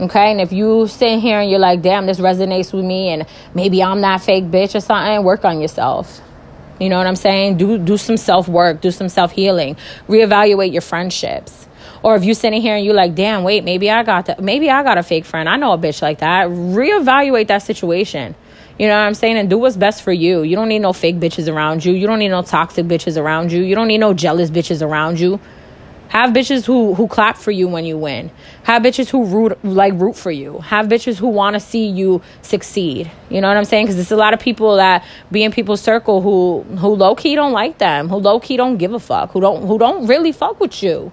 okay? 0.00 0.30
And 0.30 0.40
if 0.40 0.52
you 0.52 0.86
sit 0.88 1.20
here 1.20 1.40
and 1.40 1.50
you're 1.50 1.60
like 1.60 1.82
damn 1.82 2.06
this 2.06 2.20
resonates 2.20 2.72
with 2.72 2.84
me 2.84 3.08
and 3.08 3.26
maybe 3.54 3.82
I'm 3.82 4.00
that 4.02 4.22
fake 4.22 4.44
bitch 4.44 4.74
or 4.74 4.80
something 4.80 5.24
work 5.24 5.44
on 5.44 5.60
yourself. 5.60 6.20
You 6.80 6.88
know 6.88 6.98
what 6.98 7.06
I'm 7.06 7.16
saying? 7.16 7.56
Do 7.56 7.78
do 7.78 7.96
some 7.96 8.16
self 8.16 8.48
work 8.48 8.80
do 8.80 8.90
some 8.90 9.08
self 9.08 9.32
healing 9.32 9.76
reevaluate 10.08 10.72
your 10.72 10.82
friendships 10.82 11.68
or 12.04 12.16
if 12.16 12.22
you 12.22 12.34
sitting 12.34 12.60
here 12.60 12.76
and 12.76 12.84
you 12.84 12.92
like, 12.92 13.14
damn, 13.14 13.44
wait, 13.44 13.64
maybe 13.64 13.90
I 13.90 14.02
got 14.02 14.26
that. 14.26 14.38
Maybe 14.38 14.68
I 14.68 14.82
got 14.82 14.98
a 14.98 15.02
fake 15.02 15.24
friend. 15.24 15.48
I 15.48 15.56
know 15.56 15.72
a 15.72 15.78
bitch 15.78 16.02
like 16.02 16.18
that. 16.18 16.48
Reevaluate 16.48 17.46
that 17.46 17.62
situation. 17.62 18.34
You 18.78 18.88
know 18.88 18.94
what 18.98 19.06
I'm 19.06 19.14
saying? 19.14 19.38
And 19.38 19.48
do 19.48 19.56
what's 19.56 19.78
best 19.78 20.02
for 20.02 20.12
you. 20.12 20.42
You 20.42 20.54
don't 20.54 20.68
need 20.68 20.80
no 20.80 20.92
fake 20.92 21.16
bitches 21.16 21.50
around 21.50 21.82
you. 21.82 21.94
You 21.94 22.06
don't 22.06 22.18
need 22.18 22.28
no 22.28 22.42
toxic 22.42 22.84
bitches 22.84 23.16
around 23.16 23.52
you. 23.52 23.62
You 23.62 23.74
don't 23.74 23.88
need 23.88 23.98
no 23.98 24.12
jealous 24.12 24.50
bitches 24.50 24.82
around 24.82 25.18
you. 25.18 25.40
Have 26.08 26.34
bitches 26.34 26.66
who 26.66 26.92
who 26.92 27.08
clap 27.08 27.38
for 27.38 27.50
you 27.50 27.68
when 27.68 27.86
you 27.86 27.96
win. 27.96 28.30
Have 28.64 28.82
bitches 28.82 29.08
who 29.08 29.24
root 29.24 29.64
like 29.64 29.94
root 29.94 30.14
for 30.14 30.30
you. 30.30 30.58
Have 30.58 30.88
bitches 30.88 31.16
who 31.16 31.28
want 31.28 31.54
to 31.54 31.60
see 31.60 31.86
you 31.86 32.20
succeed. 32.42 33.10
You 33.30 33.40
know 33.40 33.48
what 33.48 33.56
I'm 33.56 33.64
saying? 33.64 33.86
Because 33.86 33.96
there's 33.96 34.12
a 34.12 34.16
lot 34.16 34.34
of 34.34 34.40
people 34.40 34.76
that 34.76 35.06
be 35.32 35.42
in 35.42 35.52
people's 35.52 35.80
circle 35.80 36.20
who 36.20 36.64
who 36.76 36.88
low 36.88 37.14
key 37.14 37.34
don't 37.34 37.52
like 37.52 37.78
them, 37.78 38.10
who 38.10 38.16
low 38.16 38.40
key 38.40 38.58
don't 38.58 38.76
give 38.76 38.92
a 38.92 39.00
fuck, 39.00 39.30
who 39.30 39.40
don't 39.40 39.66
who 39.66 39.78
don't 39.78 40.06
really 40.06 40.32
fuck 40.32 40.60
with 40.60 40.82
you 40.82 41.10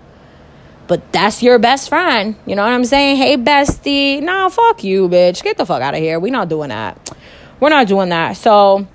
but 0.91 1.09
that's 1.13 1.41
your 1.41 1.57
best 1.57 1.87
friend. 1.87 2.35
You 2.45 2.53
know 2.53 2.63
what 2.63 2.73
I'm 2.73 2.83
saying? 2.83 3.15
Hey, 3.15 3.37
bestie. 3.37 4.21
Nah, 4.21 4.49
fuck 4.49 4.83
you, 4.83 5.07
bitch. 5.07 5.41
Get 5.41 5.55
the 5.55 5.65
fuck 5.65 5.81
out 5.81 5.93
of 5.93 6.01
here. 6.01 6.19
we 6.19 6.31
not 6.31 6.49
doing 6.49 6.67
that. 6.67 7.15
We're 7.61 7.69
not 7.69 7.87
doing 7.87 8.09
that. 8.09 8.35
So 8.35 8.85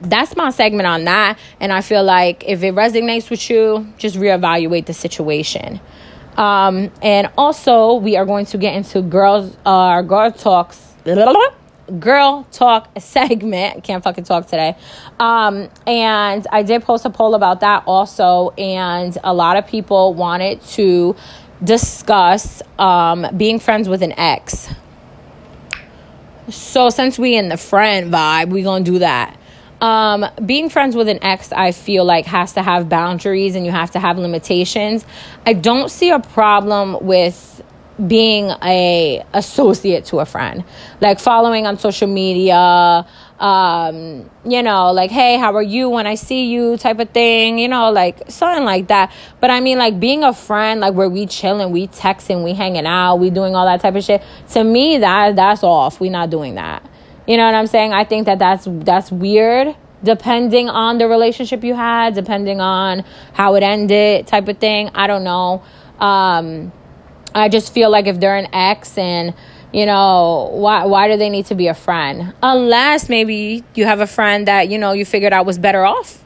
that's 0.00 0.34
my 0.34 0.50
segment 0.50 0.88
on 0.88 1.04
that. 1.04 1.38
And 1.60 1.72
I 1.72 1.82
feel 1.82 2.02
like 2.02 2.42
if 2.48 2.64
it 2.64 2.74
resonates 2.74 3.30
with 3.30 3.48
you, 3.48 3.86
just 3.96 4.16
reevaluate 4.16 4.86
the 4.86 4.92
situation. 4.92 5.78
Um, 6.36 6.90
and 7.00 7.30
also, 7.38 7.94
we 7.94 8.16
are 8.16 8.26
going 8.26 8.46
to 8.46 8.58
get 8.58 8.74
into 8.74 9.00
girls, 9.00 9.56
uh, 9.64 10.02
girl 10.02 10.32
talks 10.32 10.96
girl 11.98 12.46
talk 12.52 12.88
segment. 12.98 13.84
Can't 13.84 14.02
fucking 14.02 14.24
talk 14.24 14.46
today. 14.46 14.76
Um, 15.18 15.68
and 15.86 16.46
I 16.50 16.62
did 16.62 16.82
post 16.82 17.04
a 17.04 17.10
poll 17.10 17.34
about 17.34 17.60
that 17.60 17.84
also, 17.86 18.50
and 18.50 19.16
a 19.24 19.34
lot 19.34 19.56
of 19.56 19.66
people 19.66 20.14
wanted 20.14 20.62
to 20.62 21.16
discuss 21.62 22.62
um, 22.78 23.26
being 23.36 23.58
friends 23.58 23.88
with 23.88 24.02
an 24.02 24.12
ex. 24.18 24.68
So 26.48 26.90
since 26.90 27.18
we 27.18 27.36
in 27.36 27.48
the 27.48 27.56
friend 27.56 28.12
vibe, 28.12 28.50
we 28.50 28.62
gonna 28.62 28.84
do 28.84 28.98
that. 29.00 29.36
Um, 29.80 30.26
being 30.44 30.68
friends 30.68 30.94
with 30.94 31.08
an 31.08 31.22
ex, 31.22 31.52
I 31.52 31.72
feel 31.72 32.04
like 32.04 32.26
has 32.26 32.52
to 32.54 32.62
have 32.62 32.88
boundaries 32.88 33.54
and 33.54 33.64
you 33.64 33.72
have 33.72 33.92
to 33.92 34.00
have 34.00 34.18
limitations. 34.18 35.06
I 35.46 35.54
don't 35.54 35.90
see 35.90 36.10
a 36.10 36.20
problem 36.20 36.98
with 37.00 37.59
being 38.06 38.50
a 38.62 39.24
associate 39.32 40.04
to 40.06 40.20
a 40.20 40.26
friend. 40.26 40.64
Like 41.00 41.20
following 41.20 41.66
on 41.66 41.78
social 41.78 42.08
media 42.08 43.06
um 43.40 44.28
you 44.44 44.62
know 44.62 44.92
like 44.92 45.10
hey 45.10 45.38
how 45.38 45.54
are 45.54 45.62
you? 45.62 45.88
When 45.88 46.06
i 46.06 46.14
see 46.14 46.50
you 46.50 46.76
type 46.76 46.98
of 46.98 47.08
thing 47.08 47.58
you 47.58 47.68
know 47.68 47.90
like 47.90 48.30
something 48.30 48.64
like 48.64 48.88
that. 48.88 49.12
But 49.40 49.50
i 49.50 49.60
mean 49.60 49.78
like 49.78 49.98
being 49.98 50.24
a 50.24 50.32
friend 50.32 50.80
like 50.80 50.94
where 50.94 51.08
we 51.08 51.26
chilling 51.26 51.72
we 51.72 51.88
texting 51.88 52.44
we 52.44 52.52
hanging 52.52 52.86
out 52.86 53.16
we 53.16 53.30
doing 53.30 53.54
all 53.56 53.66
that 53.66 53.80
type 53.80 53.94
of 53.94 54.04
shit 54.04 54.22
to 54.50 54.62
me 54.62 54.98
that 54.98 55.36
that's 55.36 55.62
off. 55.62 56.00
We 56.00 56.10
not 56.10 56.30
doing 56.30 56.56
that. 56.56 56.84
You 57.26 57.36
know 57.36 57.46
what 57.46 57.54
i'm 57.54 57.66
saying? 57.66 57.92
I 57.92 58.04
think 58.04 58.26
that 58.26 58.38
that's 58.38 58.66
that's 58.68 59.10
weird 59.10 59.74
depending 60.02 60.68
on 60.68 60.98
the 60.98 61.06
relationship 61.08 61.62
you 61.64 61.74
had 61.74 62.14
depending 62.14 62.60
on 62.60 63.04
how 63.32 63.54
it 63.54 63.62
ended 63.62 64.26
type 64.26 64.48
of 64.48 64.58
thing. 64.58 64.90
I 64.94 65.06
don't 65.06 65.24
know. 65.24 65.62
Um 65.98 66.72
I 67.34 67.48
just 67.48 67.72
feel 67.72 67.90
like 67.90 68.06
if 68.06 68.20
they're 68.20 68.36
an 68.36 68.48
ex 68.52 68.96
and 68.98 69.34
you 69.72 69.86
know 69.86 70.50
why 70.52 70.84
why 70.86 71.08
do 71.08 71.16
they 71.16 71.30
need 71.30 71.46
to 71.46 71.54
be 71.54 71.68
a 71.68 71.74
friend? 71.74 72.34
Unless 72.42 73.08
maybe 73.08 73.64
you 73.74 73.84
have 73.84 74.00
a 74.00 74.06
friend 74.06 74.48
that 74.48 74.68
you 74.68 74.78
know 74.78 74.92
you 74.92 75.04
figured 75.04 75.32
out 75.32 75.46
was 75.46 75.58
better 75.58 75.84
off 75.84 76.24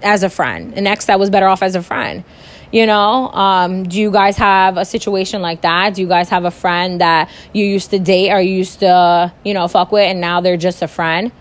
as 0.00 0.22
a 0.22 0.30
friend 0.30 0.74
an 0.78 0.86
ex 0.86 1.06
that 1.06 1.18
was 1.18 1.28
better 1.28 1.48
off 1.48 1.62
as 1.62 1.74
a 1.74 1.82
friend 1.82 2.24
you 2.70 2.86
know? 2.86 3.28
Um, 3.28 3.84
do 3.84 3.98
you 3.98 4.10
guys 4.10 4.36
have 4.36 4.76
a 4.76 4.84
situation 4.84 5.40
like 5.40 5.62
that? 5.62 5.94
Do 5.94 6.02
you 6.02 6.08
guys 6.08 6.28
have 6.28 6.44
a 6.44 6.50
friend 6.50 7.00
that 7.00 7.30
you 7.52 7.64
used 7.64 7.90
to 7.90 7.98
date 7.98 8.30
or 8.30 8.40
you 8.40 8.54
used 8.54 8.80
to 8.80 9.32
you 9.44 9.54
know 9.54 9.68
fuck 9.68 9.92
with 9.92 10.08
and 10.08 10.20
now 10.20 10.40
they're 10.40 10.56
just 10.56 10.82
a 10.82 10.88
friend 10.88 11.32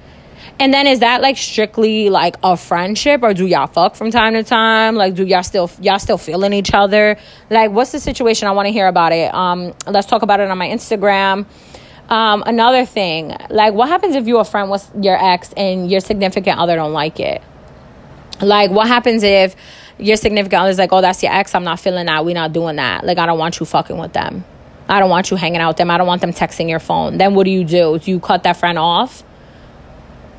and 0.59 0.73
then 0.73 0.87
is 0.87 0.99
that 0.99 1.21
like 1.21 1.37
strictly 1.37 2.09
like 2.09 2.35
a 2.43 2.57
friendship 2.57 3.23
or 3.23 3.33
do 3.33 3.45
y'all 3.45 3.67
fuck 3.67 3.95
from 3.95 4.11
time 4.11 4.33
to 4.33 4.43
time? 4.43 4.95
Like 4.95 5.13
do 5.13 5.25
y'all 5.25 5.43
still 5.43 5.69
y'all 5.81 5.99
still 5.99 6.17
feeling 6.17 6.53
each 6.53 6.73
other? 6.73 7.17
Like 7.49 7.71
what's 7.71 7.91
the 7.91 7.99
situation? 7.99 8.47
I 8.47 8.51
want 8.51 8.67
to 8.67 8.71
hear 8.71 8.87
about 8.87 9.11
it. 9.11 9.33
Um 9.33 9.73
let's 9.85 10.07
talk 10.07 10.21
about 10.21 10.39
it 10.39 10.49
on 10.49 10.57
my 10.57 10.67
Instagram. 10.67 11.45
Um 12.09 12.43
another 12.45 12.85
thing, 12.85 13.35
like 13.49 13.73
what 13.73 13.89
happens 13.89 14.15
if 14.15 14.27
you're 14.27 14.41
a 14.41 14.45
friend 14.45 14.69
with 14.69 14.89
your 14.99 15.21
ex 15.23 15.53
and 15.55 15.89
your 15.91 15.99
significant 15.99 16.59
other 16.59 16.75
don't 16.75 16.93
like 16.93 17.19
it? 17.19 17.41
Like 18.41 18.71
what 18.71 18.87
happens 18.87 19.23
if 19.23 19.55
your 19.99 20.15
significant 20.15 20.61
other's 20.61 20.77
like, 20.77 20.93
"Oh, 20.93 21.01
that's 21.01 21.23
your 21.23 21.33
ex. 21.33 21.55
I'm 21.55 21.63
not 21.63 21.79
feeling 21.79 22.05
that. 22.05 22.23
we 22.23 22.33
not 22.33 22.53
doing 22.53 22.75
that. 22.75 23.03
Like 23.03 23.17
I 23.17 23.25
don't 23.25 23.39
want 23.39 23.59
you 23.59 23.65
fucking 23.65 23.97
with 23.97 24.13
them." 24.13 24.43
I 24.89 24.99
don't 24.99 25.09
want 25.09 25.31
you 25.31 25.37
hanging 25.37 25.59
out 25.59 25.69
with 25.69 25.77
them. 25.77 25.91
I 25.91 25.97
don't 25.97 26.07
want 26.07 26.21
them 26.21 26.31
texting 26.31 26.69
your 26.69 26.79
phone. 26.79 27.17
Then 27.17 27.35
what 27.35 27.43
do 27.43 27.51
you 27.51 27.63
do? 27.65 27.99
Do 27.99 28.09
you 28.09 28.19
cut 28.19 28.43
that 28.43 28.57
friend 28.57 28.77
off? 28.77 29.23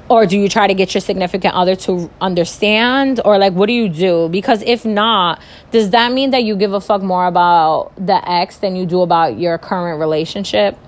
Or 0.09 0.27
do 0.27 0.38
you 0.38 0.49
try 0.49 0.66
to 0.66 0.75
get 0.75 0.94
your 0.94 1.01
significant 1.01 1.55
other 1.55 1.77
to 1.77 2.11
understand? 2.21 3.21
Or 3.25 3.38
like 3.38 3.53
what 3.53 3.66
do 3.66 3.73
you 3.73 3.88
do? 3.88 4.29
Because 4.29 4.62
if 4.62 4.85
not 4.85 5.40
does 5.71 5.90
that 5.90 6.12
mean 6.12 6.31
that 6.31 6.44
you 6.44 6.57
give 6.57 6.73
a 6.73 6.81
fuck 6.81 7.03
more 7.03 7.27
about 7.27 7.92
the 7.97 8.29
ex 8.29 8.57
than 8.59 8.77
you 8.77 8.87
do 8.87 9.03
about 9.03 9.38
your 9.38 9.59
current 9.59 10.01
relationship? 10.01 10.79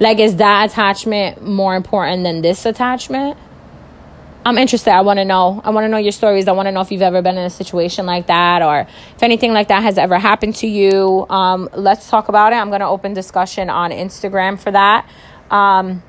Like 0.00 0.18
is 0.18 0.36
that 0.36 0.70
attachment 0.70 1.42
more 1.42 1.76
important 1.76 2.24
than 2.24 2.42
this 2.42 2.66
attachment? 2.66 3.38
I'm 4.46 4.58
interested. 4.58 4.90
I 4.90 5.00
want 5.00 5.18
to 5.18 5.24
know. 5.24 5.62
I 5.64 5.70
want 5.70 5.84
to 5.84 5.88
know 5.88 5.96
your 5.96 6.12
stories. 6.12 6.48
I 6.48 6.52
want 6.52 6.66
to 6.66 6.72
know 6.72 6.82
if 6.82 6.92
you've 6.92 7.00
ever 7.00 7.22
been 7.22 7.38
in 7.38 7.46
a 7.46 7.50
situation 7.50 8.04
like 8.04 8.26
that 8.26 8.60
or 8.60 8.80
if 8.80 9.22
anything 9.22 9.54
like 9.54 9.68
that 9.68 9.82
has 9.82 9.96
ever 9.96 10.18
happened 10.18 10.56
to 10.56 10.66
you. 10.66 11.26
Um, 11.30 11.70
let's 11.72 12.10
talk 12.10 12.28
about 12.28 12.52
it. 12.52 12.56
I'm 12.56 12.68
going 12.68 12.80
to 12.80 12.86
open 12.86 13.14
discussion 13.14 13.70
on 13.70 13.90
instagram 13.90 14.58
for 14.58 14.70
that. 14.70 15.08
Um, 15.50 16.02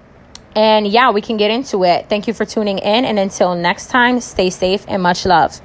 and 0.56 0.88
yeah, 0.88 1.12
we 1.12 1.22
can 1.22 1.38
get 1.38 1.52
into 1.52 1.84
it. 1.84 2.08
Thank 2.10 2.28
you 2.28 2.34
for 2.34 2.46
tuning 2.46 2.80
in. 2.80 3.06
And 3.06 3.20
until 3.20 3.56
next 3.56 3.88
time, 3.88 4.22
stay 4.22 4.50
safe 4.50 4.86
and 4.88 5.04
much 5.04 5.26
love. 5.26 5.62